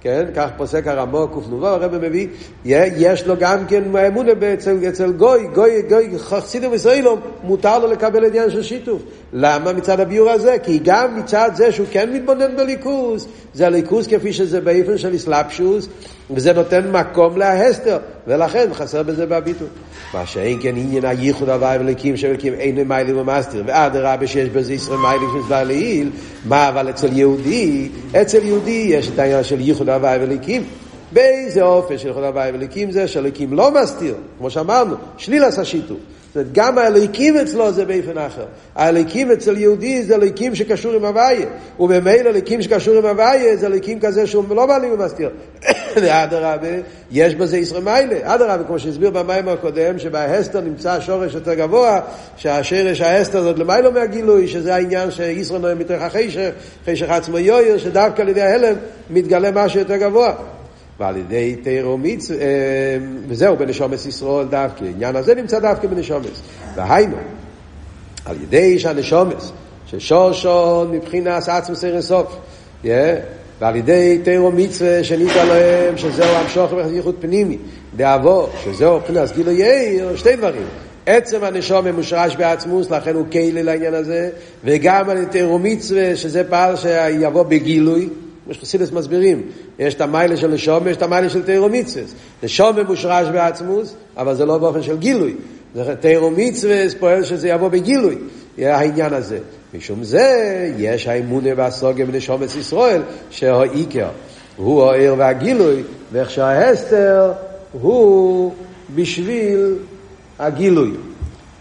כן, 0.01 0.25
כך 0.35 0.49
פוסק 0.57 0.87
הרמו 0.87 1.29
קנ"ו, 1.29 1.67
הרב 1.67 1.99
מביא, 1.99 2.29
יש 2.65 3.27
לו 3.27 3.35
גם 3.39 3.67
כן 3.67 3.97
אמונה 3.97 4.33
אצל, 4.55 4.79
אצל 4.89 5.13
גוי, 5.13 5.47
גוי, 5.55 5.83
גוי 5.89 6.19
חסידו 6.19 6.71
וישראלום, 6.71 7.21
מותר 7.43 7.79
לו 7.79 7.93
לקבל 7.93 8.25
עניין 8.25 8.51
של 8.51 8.63
שיתוף. 8.63 9.03
למה 9.33 9.73
מצד 9.73 10.01
הביור 10.01 10.31
הזה? 10.31 10.57
כי 10.63 10.81
גם 10.85 11.19
מצד 11.19 11.51
זה 11.55 11.73
שהוא 11.73 11.87
כן 11.91 12.13
מתבונן 12.13 12.57
בליכוס, 12.57 13.29
זה 13.55 13.67
הליכוס 13.67 14.07
כפי 14.07 14.33
שזה 14.33 14.61
באיפן 14.61 14.99
של 14.99 15.17
אסלאפשוס, 15.17 15.89
וזה 16.31 16.53
נותן 16.53 16.91
מקום 16.91 17.39
להסתר, 17.39 17.99
ולכן 18.27 18.69
חסר 18.73 19.03
בזה 19.03 19.27
בביטוי. 19.27 19.69
מה 20.15 20.27
שאין 20.27 20.59
כן 20.62 20.77
עניין 20.77 21.05
הייחוד 21.05 21.49
הוואי 21.49 21.79
וליקים 21.79 22.17
שבליקים 22.17 22.55
אין 22.55 22.89
מיילים 22.89 23.19
ומסתיר, 23.19 23.62
ואדרבה 23.67 24.27
שיש 24.27 24.49
בזה 24.49 24.75
ישראל 24.75 24.99
מיילים 24.99 25.29
שמסבר 25.33 25.65
לעיל, 25.65 26.11
מה 26.45 26.69
אבל 26.69 26.91
אצל 26.91 27.12
יהודי, 27.12 27.89
אצל 28.23 28.45
יהודי 28.45 28.87
יש 28.91 29.09
את 29.09 29.19
העניין 29.19 29.45
של 29.45 29.61
ייחוד 29.61 29.89
הוואי 29.89 30.19
וליקים. 30.21 30.65
באיזה 31.12 31.62
אופן 31.62 31.99
של 31.99 32.09
ייחוד 32.09 32.25
הוואי 32.25 32.51
וליקים 32.55 32.91
זה 32.91 33.09
שהליקים 33.09 33.53
לא 33.53 33.83
מסתיר, 33.83 34.15
כמו 34.39 34.51
שאמרנו, 34.51 34.95
שליל 35.19 35.45
עשה 35.45 35.65
שיתוף. 35.65 35.99
זאת 36.37 36.42
אומרת, 36.42 36.53
גם 36.53 36.79
האליקים 36.79 37.37
אצלו 37.37 37.72
זה 37.72 37.85
באופן 37.85 38.18
אחר. 38.18 38.44
האליקים 38.75 39.31
אצל 39.31 39.57
יהודי 39.57 40.03
זה 40.03 40.14
אליקים 40.14 40.55
שקשור 40.55 40.92
עם 40.92 41.05
הוויה. 41.05 41.46
וממילא 41.81 42.31
אליקים 42.31 42.62
שקשור 42.62 42.96
עם 42.96 43.07
הוויה 43.07 43.57
זה 43.57 43.66
אליקים 43.66 44.01
כזה 44.01 44.27
שהוא 44.27 44.44
לא 44.57 44.66
מעלים 44.66 44.92
ומסתיר. 44.92 45.31
ואדרבה, 46.03 46.68
יש 47.11 47.35
בזה 47.35 47.59
ישראל 47.59 47.83
מיילה. 47.83 48.35
אדרבה, 48.35 48.64
כמו 48.64 48.79
שהסביר 48.79 49.11
במים 49.11 49.49
הקודם, 49.49 49.99
שבהסתר 49.99 50.61
נמצא 50.61 50.92
השורש 50.92 51.35
יותר 51.35 51.55
גבוה, 51.55 52.01
שהשרש 52.37 53.01
ההסתר 53.01 53.42
זאת 53.42 53.59
למיילו 53.59 53.92
מהגילוי, 53.92 54.49
שזה 54.49 54.75
העניין 54.75 55.11
שישראל 55.11 55.61
נוהם 55.61 55.79
מתוך 55.79 56.03
החשך, 56.03 56.51
חשך 56.87 57.11
עצמו 57.11 57.38
יויר, 57.38 57.79
שדווקא 57.79 58.22
על 58.22 58.29
ידי 58.29 58.42
ההלם 58.42 58.75
מתגלה 59.11 59.51
משהו 59.51 59.79
יותר 59.79 59.96
גבוה. 59.96 60.35
ועל 61.01 61.17
ידי 61.17 61.57
תירו 61.63 61.99
מצווה, 61.99 62.39
וזהו 63.29 63.57
בנשומס 63.57 64.07
ישראל 64.07 64.47
דווקא, 64.47 64.85
העניין 64.85 65.17
הזה 65.17 65.35
נמצא 65.35 65.59
דווקא 65.59 65.89
בנשומס. 65.89 66.43
והיינו, 66.75 67.17
על 68.25 68.37
ידי 68.43 68.79
שהנשומס 68.79 69.53
ששושון 69.87 70.93
מבחינת 70.93 71.49
עצמוס 71.49 71.85
אינסוף. 71.85 72.37
Yeah. 72.85 72.89
ועל 73.61 73.77
ידי 73.77 74.19
תירו 74.25 74.53
מצווה 74.53 75.05
שניתן 75.05 75.47
להם 75.47 75.97
שזהו 75.97 76.29
המשוך 76.29 76.73
ייחוד 76.93 77.15
פנימי, 77.21 77.59
דאבו, 77.97 78.49
שזהו 78.65 78.97
מבחינת 78.97 79.33
גילו 79.37 79.53
יאיר, 79.53 80.17
שתי 80.17 80.37
דברים. 80.37 80.67
עצם 81.07 81.45
הנשום 81.45 81.89
מושרש 81.89 82.37
בעצמוס, 82.37 82.91
לכן 82.91 83.15
הוא 83.15 83.27
כלי 83.33 83.63
לעניין 83.63 83.95
הזה, 83.95 84.31
וגם 84.65 85.11
על 85.11 85.17
ידי 85.17 85.31
תירו 85.31 85.59
מצווה, 85.59 86.17
שזה 86.17 86.45
פעל 86.45 86.77
שיבוא 86.77 87.43
בגילוי, 87.43 88.09
כמו 88.47 88.55
שחסידס 88.55 88.93
מסבירים, 88.93 89.43
יש 89.79 89.95
את 89.95 90.01
המיילה 90.01 90.37
של 90.37 90.49
נשום, 90.49 90.89
יש 90.89 90.97
את 90.97 91.03
המיילה 91.03 91.29
של 91.29 91.43
תירו 91.43 91.69
מצווה. 91.69 92.05
נשום 92.43 92.81
מושרש 92.81 93.29
בעצמוס, 93.29 93.95
אבל 94.17 94.35
זה 94.35 94.47
לא 94.47 94.59
באופן 94.59 94.83
של 94.83 94.97
גילוי. 94.97 95.35
תירו 96.01 96.31
מצווה 96.31 96.77
פועל 96.95 97.25
שזה 97.25 97.49
יבוא 97.49 97.69
בגילוי, 97.69 98.17
העניין 98.59 99.13
הזה. 99.13 99.39
משום 99.75 100.05
זה 100.05 100.71
יש 100.79 101.07
האמונה 101.07 101.51
והסוגיה 101.57 102.07
בנשומת 102.07 102.57
ישראל 102.57 103.03
שהעיקר 103.31 104.09
הוא 104.57 104.85
העיר 104.85 105.15
והגילוי 105.19 105.83
ואיך 106.13 106.31
שההסתר 106.31 107.33
הוא 107.73 108.53
בשביל 108.95 109.75
הגילוי. 110.39 110.91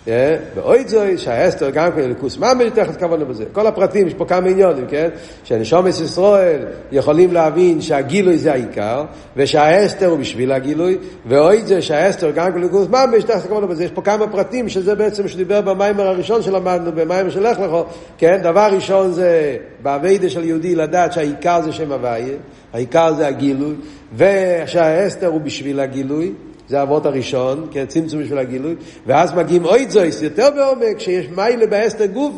ואוי 0.08 0.88
זוי 0.88 1.18
שהאסתר 1.18 1.70
גם 1.70 1.92
כן 1.92 2.02
אלוקוס 2.02 2.38
ממש 2.38 2.72
תכף 2.74 2.98
כוונה 3.00 3.26
בזה. 3.26 3.46
כל 3.52 3.68
הפרטים, 3.68 4.08
יש 4.08 4.14
פה 4.14 4.26
כמה 4.26 4.50
עניונים, 4.50 4.86
כן? 4.88 5.10
שנשומת 5.44 5.94
ישראל 6.04 6.66
יכולים 6.92 7.34
להבין 7.34 7.82
שהגילוי 7.82 8.38
זה 8.38 8.52
העיקר, 8.52 9.06
ושהאסתר 9.36 10.06
הוא 10.06 10.20
בשביל 10.20 10.52
הגילוי, 10.52 10.98
ואוי 11.26 11.62
זוי 11.66 11.82
שהאסתר 11.82 12.32
גם 12.32 12.52
כן 12.52 12.58
אלוקוס 12.58 12.88
ממש 12.88 13.24
תכף 13.24 13.48
כוונה 13.48 13.68
בזה. 13.68 13.84
יש 13.84 13.92
פה 13.92 14.02
כמה 14.02 14.28
פרטים 14.28 14.70
שזה 14.70 14.96
בעצם 14.96 15.28
שדיבר 15.28 15.62
במיימר 15.62 16.08
הראשון 16.08 16.42
שלמדנו, 16.42 16.92
במיימר 16.92 17.30
של 17.30 17.48
לך 17.48 17.60
לכו, 17.60 17.86
כן? 18.18 18.40
דבר 18.44 18.70
ראשון 18.72 19.12
זה 19.12 19.58
באביידה 19.82 20.30
של 20.30 20.44
יהודי 20.44 20.76
לדעת 20.76 21.14
שהעיקר 21.14 21.62
זה 21.62 21.72
שם 21.72 21.92
הוויה, 21.92 22.36
העיקר 22.74 23.14
זה 23.14 23.28
הגילוי, 23.28 23.76
ושהאסתר 24.16 25.28
הוא 25.28 25.42
בשביל 25.42 25.80
הגילוי. 25.80 26.32
זה 26.70 26.80
האבות 26.80 27.06
הראשון, 27.06 27.68
כן, 27.72 27.86
צמצום 27.86 28.22
בשביל 28.22 28.38
הגילוי, 28.38 28.76
ואז 29.06 29.34
מגיעים 29.34 29.66
אוי 29.66 29.86
זויס, 29.90 30.22
יותר 30.22 30.50
בעומק, 30.56 31.00
שיש 31.00 31.26
מיילה 31.36 31.68
באסתר 31.68 32.06
גוף, 32.06 32.34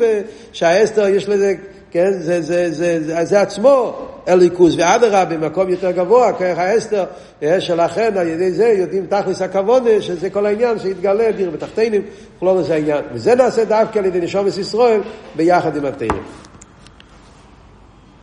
שהאסתר 0.52 1.08
יש 1.08 1.30
לזה, 1.30 1.54
כן, 1.92 2.12
זה, 2.12 2.42
זה, 2.42 2.72
זה, 2.72 3.04
זה, 3.04 3.26
זה 3.26 3.42
עצמו 3.42 3.96
אליקוס, 4.28 4.74
ואדרבה, 4.78 5.26
במקום 5.26 5.70
יותר 5.70 5.92
גבוה, 5.92 6.34
כרך 6.34 6.58
האסתר, 6.58 7.04
שלכן 7.60 8.18
על 8.18 8.28
ידי 8.28 8.52
זה 8.52 8.68
יודעים 8.68 9.06
תכלס 9.10 9.42
הכוונה, 9.42 10.02
שזה 10.02 10.30
כל 10.30 10.46
העניין 10.46 10.80
שהתגלה, 10.80 11.32
דיר 11.32 11.50
בתחתינים, 11.50 12.02
לא 12.42 12.62
זה 12.62 12.74
העניין. 12.74 13.04
וזה 13.13 13.36
נעשה 13.36 13.66
דווקא 13.66 14.00
על 14.00 14.06
ידי 14.06 14.20
נשומת 14.20 14.58
ישראל, 14.58 15.02
ביחד 15.36 15.78
עם 15.78 15.86
התרם. 15.86 16.18